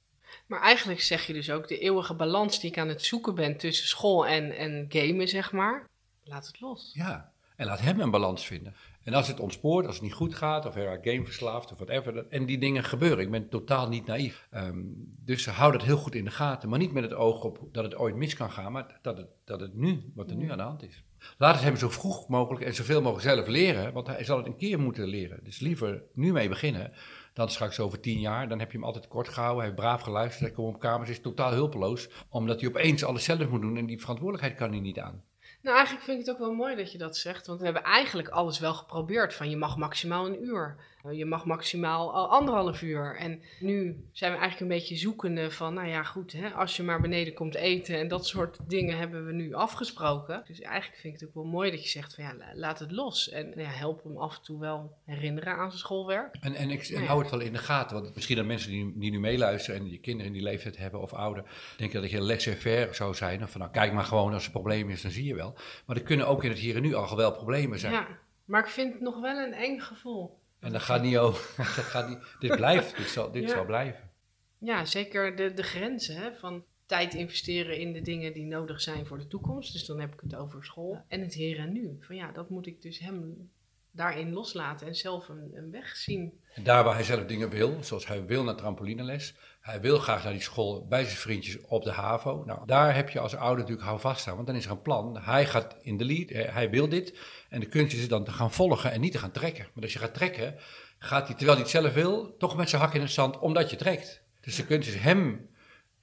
Maar 0.46 0.60
eigenlijk 0.60 1.00
zeg 1.00 1.26
je 1.26 1.32
dus 1.32 1.50
ook 1.50 1.68
de 1.68 1.78
eeuwige 1.78 2.14
balans 2.14 2.60
die 2.60 2.70
ik 2.70 2.78
aan 2.78 2.88
het 2.88 3.04
zoeken 3.04 3.34
ben 3.34 3.56
tussen 3.56 3.88
school 3.88 4.26
en, 4.26 4.56
en 4.56 4.86
gamen, 4.88 5.28
zeg 5.28 5.52
maar. 5.52 5.88
Laat 6.24 6.46
het 6.46 6.60
los. 6.60 6.90
Ja, 6.94 7.32
en 7.56 7.66
laat 7.66 7.80
hem 7.80 8.00
een 8.00 8.10
balans 8.10 8.46
vinden. 8.46 8.74
En 9.04 9.14
als 9.14 9.28
het 9.28 9.40
ontspoort, 9.40 9.86
als 9.86 9.94
het 9.94 10.04
niet 10.04 10.12
goed 10.12 10.34
gaat, 10.34 10.66
of 10.66 10.74
hij 10.74 10.84
raakt 10.84 11.08
gameverslaafd 11.08 11.72
of 11.72 11.78
whatever, 11.78 12.26
en 12.28 12.46
die 12.46 12.58
dingen 12.58 12.84
gebeuren. 12.84 13.24
Ik 13.24 13.30
ben 13.30 13.48
totaal 13.48 13.88
niet 13.88 14.06
naïef. 14.06 14.48
Ehm, 14.50 14.82
dus 15.24 15.46
hou 15.46 15.72
dat 15.72 15.82
heel 15.82 15.96
goed 15.96 16.14
in 16.14 16.24
de 16.24 16.30
gaten, 16.30 16.68
maar 16.68 16.78
niet 16.78 16.92
met 16.92 17.02
het 17.02 17.14
oog 17.14 17.44
op 17.44 17.58
dat 17.72 17.84
het 17.84 17.96
ooit 17.96 18.14
mis 18.14 18.34
kan 18.34 18.50
gaan, 18.50 18.72
maar 18.72 18.98
dat 19.02 19.16
het, 19.16 19.28
dat 19.44 19.60
het 19.60 19.74
nu, 19.74 20.12
wat 20.14 20.30
er 20.30 20.36
nu 20.36 20.50
aan 20.50 20.58
de 20.58 20.62
hand 20.62 20.82
is. 20.82 21.04
Laat 21.38 21.54
het 21.54 21.64
hem 21.64 21.76
zo 21.76 21.88
vroeg 21.88 22.28
mogelijk 22.28 22.64
en 22.64 22.74
zoveel 22.74 23.02
mogelijk 23.02 23.34
zelf 23.34 23.46
leren, 23.46 23.92
want 23.92 24.06
hij 24.06 24.24
zal 24.24 24.36
het 24.36 24.46
een 24.46 24.56
keer 24.56 24.80
moeten 24.80 25.06
leren. 25.06 25.44
Dus 25.44 25.58
liever 25.58 26.02
nu 26.14 26.32
mee 26.32 26.48
beginnen, 26.48 26.92
dan 27.32 27.48
straks 27.48 27.80
over 27.80 28.00
tien 28.00 28.20
jaar. 28.20 28.48
Dan 28.48 28.58
heb 28.58 28.70
je 28.70 28.76
hem 28.76 28.86
altijd 28.86 29.08
kort 29.08 29.28
gehouden, 29.28 29.58
hij 29.58 29.66
heeft 29.66 29.80
braaf 29.80 30.00
geluisterd, 30.00 30.40
hij 30.40 30.50
komt 30.50 30.74
op 30.74 30.80
kamers, 30.80 31.10
is 31.10 31.20
totaal 31.20 31.52
hulpeloos, 31.52 32.08
omdat 32.28 32.60
hij 32.60 32.68
opeens 32.68 33.04
alles 33.04 33.24
zelf 33.24 33.48
moet 33.48 33.60
doen 33.60 33.76
en 33.76 33.86
die 33.86 34.00
verantwoordelijkheid 34.00 34.58
kan 34.58 34.70
hij 34.70 34.80
niet 34.80 34.98
aan. 34.98 35.22
Nou, 35.62 35.76
eigenlijk 35.76 36.04
vind 36.04 36.20
ik 36.20 36.26
het 36.26 36.34
ook 36.34 36.40
wel 36.40 36.54
mooi 36.54 36.76
dat 36.76 36.92
je 36.92 36.98
dat 36.98 37.16
zegt. 37.16 37.46
Want 37.46 37.58
we 37.58 37.64
hebben 37.64 37.82
eigenlijk 37.82 38.28
alles 38.28 38.58
wel 38.58 38.74
geprobeerd. 38.74 39.34
Van 39.34 39.50
je 39.50 39.56
mag 39.56 39.76
maximaal 39.76 40.26
een 40.26 40.44
uur. 40.44 40.76
Je 41.08 41.24
mag 41.24 41.44
maximaal 41.44 42.14
al 42.14 42.28
anderhalf 42.28 42.82
uur. 42.82 43.16
En 43.16 43.42
nu 43.60 44.04
zijn 44.12 44.32
we 44.32 44.38
eigenlijk 44.38 44.60
een 44.60 44.78
beetje 44.78 44.96
zoekende 44.96 45.50
van... 45.50 45.74
Nou 45.74 45.88
ja, 45.88 46.02
goed, 46.02 46.32
hè, 46.32 46.50
als 46.50 46.76
je 46.76 46.82
maar 46.82 47.00
beneden 47.00 47.34
komt 47.34 47.54
eten. 47.54 47.98
En 47.98 48.08
dat 48.08 48.26
soort 48.26 48.58
dingen 48.66 48.98
hebben 48.98 49.26
we 49.26 49.32
nu 49.32 49.54
afgesproken. 49.54 50.42
Dus 50.46 50.60
eigenlijk 50.60 51.00
vind 51.00 51.14
ik 51.14 51.20
het 51.20 51.28
ook 51.28 51.34
wel 51.34 51.44
mooi 51.44 51.70
dat 51.70 51.82
je 51.82 51.88
zegt 51.88 52.14
van... 52.14 52.24
Ja, 52.24 52.34
la- 52.34 52.52
laat 52.54 52.78
het 52.78 52.90
los. 52.92 53.30
En 53.30 53.48
nou 53.48 53.60
ja, 53.60 53.68
help 53.68 54.02
hem 54.04 54.16
af 54.16 54.36
en 54.36 54.42
toe 54.42 54.60
wel 54.60 54.96
herinneren 55.04 55.52
aan 55.56 55.68
zijn 55.68 55.80
schoolwerk. 55.80 56.36
En, 56.40 56.54
en 56.54 56.70
ik 56.70 56.82
en 56.82 56.94
Nou 56.94 57.06
hou 57.06 57.20
het 57.20 57.30
wel 57.30 57.40
in 57.40 57.52
de 57.52 57.58
gaten, 57.58 58.02
want 58.02 58.14
misschien 58.14 58.36
dat 58.36 58.46
mensen 58.46 58.70
die, 58.70 58.98
die 58.98 59.10
nu 59.10 59.20
meeluisteren 59.20 59.80
en 59.80 59.86
die 59.86 59.98
kinderen 60.00 60.26
in 60.26 60.32
die 60.32 60.42
leeftijd 60.42 60.76
hebben 60.76 61.00
of 61.00 61.12
ouder, 61.12 61.44
denken 61.76 62.00
dat 62.00 62.10
je 62.10 62.20
laissez-faire 62.20 62.94
zou 62.94 63.14
zijn. 63.14 63.42
Of 63.42 63.50
van 63.50 63.60
nou, 63.60 63.72
kijk 63.72 63.92
maar 63.92 64.04
gewoon, 64.04 64.32
als 64.32 64.42
er 64.42 64.46
een 64.46 64.60
probleem 64.60 64.90
is, 64.90 65.02
dan 65.02 65.10
zie 65.10 65.24
je 65.24 65.34
wel. 65.34 65.54
Maar 65.86 65.96
er 65.96 66.02
kunnen 66.02 66.26
ook 66.26 66.44
in 66.44 66.50
het 66.50 66.58
hier 66.58 66.76
en 66.76 66.82
nu 66.82 66.94
al 66.94 67.16
wel 67.16 67.32
problemen 67.32 67.78
zijn. 67.78 67.92
Ja, 67.92 68.06
maar 68.44 68.60
ik 68.60 68.70
vind 68.70 68.92
het 68.92 69.02
nog 69.02 69.20
wel 69.20 69.36
een 69.36 69.52
eng 69.52 69.80
gevoel. 69.80 70.38
En 70.60 70.72
dat 70.72 70.82
gaat 70.82 71.02
niet 71.02 71.16
over. 71.16 71.54
Dat 71.76 71.84
gaat 71.84 72.08
niet, 72.08 72.18
dit 72.38 72.56
blijft, 72.56 72.96
dit 72.96 73.06
zal, 73.08 73.30
dit 73.30 73.42
Ja. 73.42 73.48
zal 73.48 73.64
blijven. 73.64 74.10
Ja, 74.58 74.84
zeker 74.84 75.36
de, 75.36 75.54
de 75.54 75.62
grenzen 75.62 76.16
hè, 76.16 76.32
van 76.34 76.64
tijd 76.86 77.14
investeren 77.14 77.78
in 77.78 77.92
de 77.92 78.00
dingen 78.02 78.32
die 78.32 78.44
nodig 78.46 78.80
zijn 78.80 79.06
voor 79.06 79.18
de 79.18 79.26
toekomst. 79.26 79.72
Dus 79.72 79.84
dan 79.86 80.00
heb 80.00 80.12
ik 80.12 80.20
het 80.20 80.34
over 80.34 80.64
school. 80.64 81.04
En 81.08 81.20
het 81.20 81.34
hier 81.34 81.58
en 81.58 81.72
nu. 81.72 81.96
Van 82.00 82.16
ja, 82.16 82.32
dat 82.32 82.50
moet 82.50 82.66
ik 82.66 82.82
dus 82.82 82.98
hem 82.98 83.50
daarin 83.90 84.32
loslaten 84.32 84.86
en 84.86 84.94
zelf 84.94 85.28
een, 85.28 85.50
een 85.54 85.70
weg 85.70 85.96
zien. 85.96 86.39
En 86.54 86.62
daar 86.62 86.84
waar 86.84 86.94
hij 86.94 87.04
zelf 87.04 87.24
dingen 87.24 87.50
wil, 87.50 87.76
zoals 87.80 88.06
hij 88.06 88.24
wil 88.24 88.44
naar 88.44 88.54
trampolineles, 88.54 89.34
hij 89.60 89.80
wil 89.80 89.98
graag 89.98 90.24
naar 90.24 90.32
die 90.32 90.42
school 90.42 90.86
bij 90.86 91.04
zijn 91.04 91.16
vriendjes 91.16 91.60
op 91.60 91.84
de 91.84 91.90
HAVO. 91.90 92.42
Nou, 92.46 92.66
daar 92.66 92.94
heb 92.94 93.10
je 93.10 93.18
als 93.20 93.36
ouder 93.36 93.58
natuurlijk 93.58 93.86
hou 93.86 94.00
vast 94.00 94.28
aan, 94.28 94.34
want 94.34 94.46
dan 94.46 94.56
is 94.56 94.64
er 94.64 94.70
een 94.70 94.82
plan. 94.82 95.18
Hij 95.20 95.46
gaat 95.46 95.76
in 95.82 95.96
de 95.96 96.04
lead, 96.04 96.30
eh, 96.30 96.54
hij 96.54 96.70
wil 96.70 96.88
dit. 96.88 97.18
En 97.48 97.60
de 97.60 97.66
kunst 97.66 97.96
is 97.96 98.08
dan 98.08 98.24
te 98.24 98.30
gaan 98.30 98.52
volgen 98.52 98.92
en 98.92 99.00
niet 99.00 99.12
te 99.12 99.18
gaan 99.18 99.30
trekken. 99.30 99.66
Maar 99.72 99.82
als 99.82 99.92
je 99.92 99.98
gaat 99.98 100.14
trekken, 100.14 100.54
gaat 100.98 101.26
hij, 101.26 101.36
terwijl 101.36 101.58
hij 101.58 101.66
het 101.66 101.76
zelf 101.82 101.94
wil, 101.94 102.36
toch 102.36 102.56
met 102.56 102.68
zijn 102.68 102.82
hak 102.82 102.94
in 102.94 103.00
het 103.00 103.10
zand, 103.10 103.38
omdat 103.38 103.70
je 103.70 103.76
trekt. 103.76 104.22
Dus 104.40 104.56
de 104.56 104.66
kunst 104.66 104.88
is 104.88 104.94
hem 104.94 105.48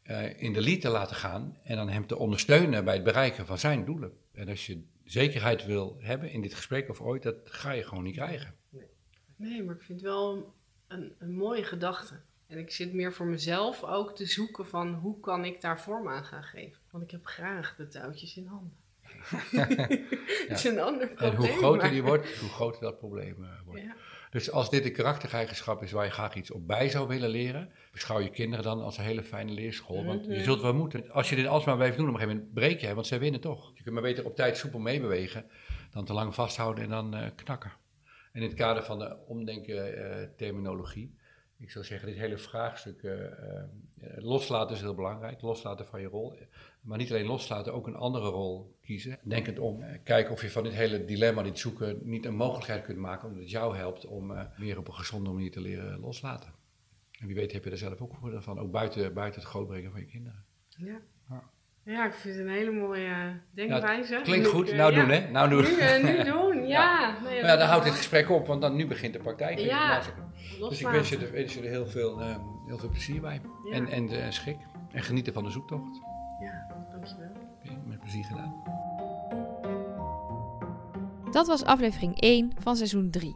eh, 0.03 0.41
in 0.41 0.53
de 0.53 0.61
lead 0.61 0.81
te 0.81 0.89
laten 0.89 1.15
gaan 1.15 1.57
en 1.63 1.75
dan 1.75 1.89
hem 1.89 2.07
te 2.07 2.17
ondersteunen 2.17 2.85
bij 2.85 2.93
het 2.93 3.03
bereiken 3.03 3.45
van 3.45 3.57
zijn 3.57 3.85
doelen. 3.85 4.11
En 4.33 4.49
als 4.49 4.65
je 4.65 4.83
zekerheid 5.03 5.65
wil 5.65 5.97
hebben 5.99 6.31
in 6.31 6.41
dit 6.41 6.53
gesprek 6.53 6.89
of 6.89 7.01
ooit, 7.01 7.23
dat 7.23 7.35
ga 7.43 7.71
je 7.71 7.83
gewoon 7.83 8.03
niet 8.03 8.15
krijgen. 8.15 8.55
Nee, 9.37 9.63
maar 9.63 9.75
ik 9.75 9.81
vind 9.81 9.99
het 10.01 10.09
wel 10.09 10.53
een, 10.87 11.13
een 11.19 11.35
mooie 11.35 11.63
gedachte. 11.63 12.13
En 12.47 12.57
ik 12.57 12.71
zit 12.71 12.93
meer 12.93 13.13
voor 13.13 13.25
mezelf 13.25 13.83
ook 13.83 14.15
te 14.15 14.25
zoeken 14.25 14.67
van 14.67 14.93
hoe 14.93 15.19
kan 15.19 15.45
ik 15.45 15.61
daar 15.61 15.81
vorm 15.81 16.07
aan 16.09 16.23
gaan 16.25 16.43
geven. 16.43 16.77
Want 16.91 17.03
ik 17.03 17.11
heb 17.11 17.25
graag 17.25 17.75
de 17.75 17.87
touwtjes 17.87 18.37
in 18.37 18.45
handen. 18.45 18.73
Het 20.47 20.57
is 20.57 20.63
een 20.63 20.79
ander 20.79 21.09
En 21.09 21.15
probleem. 21.15 21.37
hoe 21.51 21.57
groter 21.57 21.81
maar- 21.81 21.91
die 21.91 22.03
wordt, 22.03 22.37
hoe 22.39 22.49
groter 22.49 22.81
dat 22.81 22.97
probleem 22.97 23.43
eh, 23.43 23.49
wordt. 23.65 23.81
Ja. 23.81 23.95
Dus 24.29 24.51
als 24.51 24.69
dit 24.69 24.85
een 24.85 24.91
karaktereigenschap 24.93 25.83
is 25.83 25.91
waar 25.91 26.05
je 26.05 26.11
graag 26.11 26.35
iets 26.35 26.51
op 26.51 26.67
bij 26.67 26.89
zou 26.89 27.07
willen 27.07 27.29
leren, 27.29 27.71
beschouw 27.91 28.19
je 28.19 28.29
kinderen 28.29 28.65
dan 28.65 28.81
als 28.81 28.97
een 28.97 29.03
hele 29.03 29.23
fijne 29.23 29.51
leerschool. 29.51 30.05
Want 30.05 30.25
je 30.25 30.31
Mhm. 30.31 30.43
zult 30.43 30.61
wel 30.61 30.73
moeten. 30.73 31.11
Als 31.11 31.29
je 31.29 31.35
dit 31.35 31.45
alsmaar 31.45 31.75
blijft 31.75 31.97
doen, 31.97 32.07
op 32.07 32.13
een 32.13 32.19
gegeven 32.19 32.37
moment 32.39 32.55
breek 32.59 32.79
je, 32.81 32.93
want 32.93 33.07
zij 33.07 33.19
winnen 33.19 33.41
toch. 33.41 33.71
Je 33.75 33.81
kunt 33.83 33.93
maar 33.93 34.03
beter 34.03 34.25
op 34.25 34.35
tijd 34.35 34.57
soepel 34.57 34.79
meebewegen 34.79 35.45
dan 35.91 36.05
te 36.05 36.13
lang 36.13 36.35
vasthouden 36.35 36.83
en 36.83 36.89
dan 36.89 37.15
eh, 37.15 37.27
knakken. 37.35 37.71
En 38.37 38.43
in 38.43 38.49
het 38.49 38.57
kader 38.57 38.83
van 38.83 38.99
de 38.99 39.17
omdenken 39.27 39.97
eh, 39.97 40.27
terminologie, 40.35 41.15
ik 41.57 41.71
zou 41.71 41.85
zeggen, 41.85 42.07
dit 42.07 42.17
hele 42.17 42.37
vraagstuk 42.37 43.03
eh, 43.03 43.25
eh, 43.25 43.31
loslaten 44.15 44.75
is 44.75 44.81
heel 44.81 44.95
belangrijk. 44.95 45.41
Loslaten 45.41 45.85
van 45.85 46.01
je 46.01 46.07
rol. 46.07 46.39
Maar 46.81 46.97
niet 46.97 47.09
alleen 47.09 47.25
loslaten, 47.25 47.73
ook 47.73 47.87
een 47.87 47.95
andere 47.95 48.29
rol 48.29 48.77
kiezen. 48.81 49.19
Denk 49.23 49.45
het 49.45 49.59
om. 49.59 49.83
Kijken 50.03 50.33
of 50.33 50.41
je 50.41 50.49
van 50.49 50.63
dit 50.63 50.73
hele 50.73 51.05
dilemma, 51.05 51.43
dit 51.43 51.59
zoeken, 51.59 51.99
niet 52.03 52.25
een 52.25 52.35
mogelijkheid 52.35 52.83
kunt 52.83 52.97
maken. 52.97 53.27
Omdat 53.27 53.41
het 53.41 53.51
jou 53.51 53.75
helpt 53.75 54.05
om 54.05 54.49
meer 54.57 54.77
op 54.77 54.87
een 54.87 54.93
gezonde 54.93 55.29
manier 55.29 55.51
te 55.51 55.61
leren 55.61 55.99
loslaten. 55.99 56.53
En 57.19 57.27
wie 57.27 57.35
weet 57.35 57.51
heb 57.51 57.63
je 57.63 57.69
er 57.69 57.77
zelf 57.77 58.01
ook 58.01 58.15
voordeel 58.15 58.41
van. 58.41 58.59
Ook 58.59 58.71
buiten, 58.71 59.13
buiten 59.13 59.41
het 59.41 59.49
grootbrengen 59.49 59.91
van 59.91 59.99
je 59.99 60.07
kinderen. 60.07 60.45
Ja. 60.67 61.01
Ja. 61.29 61.49
Ja, 61.87 62.05
ik 62.05 62.13
vind 62.13 62.35
het 62.35 62.45
een 62.45 62.51
hele 62.51 62.71
mooie 62.71 63.39
denkwijze. 63.51 64.19
Klinkt 64.23 64.47
goed. 64.47 64.67
ik, 64.67 64.73
eh, 64.73 64.79
Nou 64.79 64.93
ja. 64.93 64.99
doen 64.99 65.09
hè. 65.09 65.29
Nou 65.31 65.49
doen. 65.49 65.61
Nu, 65.63 65.77
eh, 65.77 66.03
nu 66.03 66.23
doen, 66.31 66.67
ja. 66.67 67.11
Nee, 67.11 67.21
Maar 67.23 67.33
ja, 67.33 67.47
dat 67.47 67.59
dan 67.59 67.67
houdt 67.67 67.85
dit 67.85 67.93
gesprek 67.93 68.29
op, 68.29 68.47
want 68.47 68.61
dan 68.61 68.75
nu 68.75 68.87
begint 68.87 69.13
de 69.13 69.19
praktijk. 69.19 69.59
Ja, 69.59 70.01
Dus 70.59 70.79
ik 70.81 70.87
wens 70.87 71.09
je, 71.09 71.17
er, 71.17 71.31
wens 71.31 71.53
je 71.53 71.61
er 71.61 71.69
heel 71.69 71.87
veel, 71.87 72.21
eh, 72.21 72.35
heel 72.67 72.77
veel 72.77 72.89
plezier 72.89 73.21
bij. 73.21 73.41
Ja. 73.63 73.75
En, 73.75 73.87
en 73.87 74.09
eh, 74.09 74.29
schik. 74.31 74.57
En 74.91 75.03
genieten 75.03 75.33
van 75.33 75.43
de 75.43 75.49
zoektocht. 75.49 76.01
Ja, 76.39 76.75
dankjewel. 76.91 77.29
Oké, 77.63 77.77
met 77.85 77.99
plezier 77.99 78.23
gedaan. 78.23 78.55
Dat 81.31 81.47
was 81.47 81.63
aflevering 81.63 82.21
1 82.21 82.51
van 82.59 82.75
seizoen 82.75 83.09
3. 83.09 83.35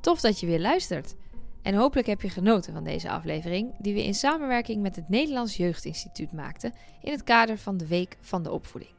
Tof 0.00 0.20
dat 0.20 0.40
je 0.40 0.46
weer 0.46 0.60
luistert. 0.60 1.14
En 1.62 1.74
hopelijk 1.74 2.06
heb 2.06 2.22
je 2.22 2.30
genoten 2.30 2.72
van 2.72 2.84
deze 2.84 3.10
aflevering, 3.10 3.74
die 3.78 3.94
we 3.94 4.04
in 4.04 4.14
samenwerking 4.14 4.82
met 4.82 4.96
het 4.96 5.08
Nederlands 5.08 5.56
Jeugdinstituut 5.56 6.32
maakten 6.32 6.72
in 7.02 7.12
het 7.12 7.24
kader 7.24 7.58
van 7.58 7.76
de 7.76 7.86
Week 7.86 8.16
van 8.20 8.42
de 8.42 8.50
Opvoeding. 8.50 8.92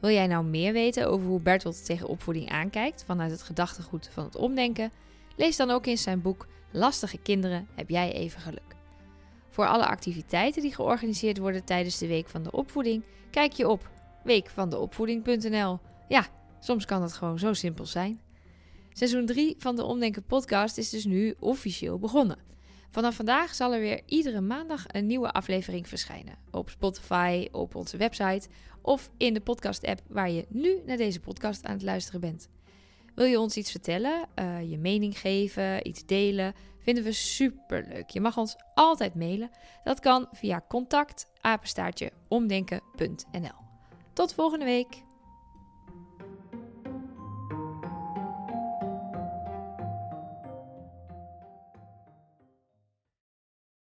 Wil 0.00 0.10
jij 0.10 0.26
nou 0.26 0.44
meer 0.44 0.72
weten 0.72 1.08
over 1.08 1.26
hoe 1.26 1.40
Bertolt 1.40 1.84
tegen 1.84 2.08
opvoeding 2.08 2.50
aankijkt 2.50 3.04
vanuit 3.06 3.30
het 3.30 3.42
gedachtegoed 3.42 4.08
van 4.12 4.24
het 4.24 4.36
omdenken? 4.36 4.90
Lees 5.36 5.56
dan 5.56 5.70
ook 5.70 5.86
in 5.86 5.98
zijn 5.98 6.22
boek 6.22 6.46
Lastige 6.72 7.18
kinderen 7.18 7.68
heb 7.74 7.88
jij 7.88 8.12
even 8.12 8.40
geluk. 8.40 8.76
Voor 9.48 9.66
alle 9.66 9.86
activiteiten 9.86 10.62
die 10.62 10.74
georganiseerd 10.74 11.38
worden 11.38 11.64
tijdens 11.64 11.98
de 11.98 12.06
Week 12.06 12.28
van 12.28 12.42
de 12.42 12.52
Opvoeding, 12.52 13.04
kijk 13.30 13.52
je 13.52 13.68
op 13.68 13.90
weekvandeopvoeding.nl. 14.24 15.78
Ja, 16.08 16.26
soms 16.60 16.84
kan 16.84 17.02
het 17.02 17.12
gewoon 17.12 17.38
zo 17.38 17.52
simpel 17.52 17.86
zijn. 17.86 18.20
Seizoen 18.92 19.26
3 19.26 19.54
van 19.58 19.76
de 19.76 19.84
Omdenken 19.84 20.24
podcast 20.24 20.78
is 20.78 20.90
dus 20.90 21.04
nu 21.04 21.34
officieel 21.38 21.98
begonnen. 21.98 22.38
Vanaf 22.90 23.14
vandaag 23.14 23.54
zal 23.54 23.74
er 23.74 23.80
weer 23.80 24.02
iedere 24.06 24.40
maandag 24.40 24.84
een 24.86 25.06
nieuwe 25.06 25.32
aflevering 25.32 25.88
verschijnen. 25.88 26.38
Op 26.50 26.70
Spotify, 26.70 27.48
op 27.52 27.74
onze 27.74 27.96
website 27.96 28.48
of 28.82 29.10
in 29.16 29.34
de 29.34 29.40
podcast-app 29.40 30.00
waar 30.08 30.30
je 30.30 30.46
nu 30.48 30.80
naar 30.86 30.96
deze 30.96 31.20
podcast 31.20 31.64
aan 31.64 31.72
het 31.72 31.82
luisteren 31.82 32.20
bent. 32.20 32.48
Wil 33.14 33.26
je 33.26 33.40
ons 33.40 33.56
iets 33.56 33.70
vertellen, 33.70 34.28
eh, 34.34 34.70
je 34.70 34.78
mening 34.78 35.18
geven, 35.18 35.88
iets 35.88 36.06
delen? 36.06 36.54
Vinden 36.78 37.04
we 37.04 37.12
super 37.12 37.86
leuk. 37.88 38.10
Je 38.10 38.20
mag 38.20 38.36
ons 38.36 38.56
altijd 38.74 39.14
mailen. 39.14 39.50
Dat 39.84 40.00
kan 40.00 40.28
via 40.32 40.64
contact 40.68 41.26
omdenken.nl. 42.28 43.58
Tot 44.12 44.34
volgende 44.34 44.64
week. 44.64 45.09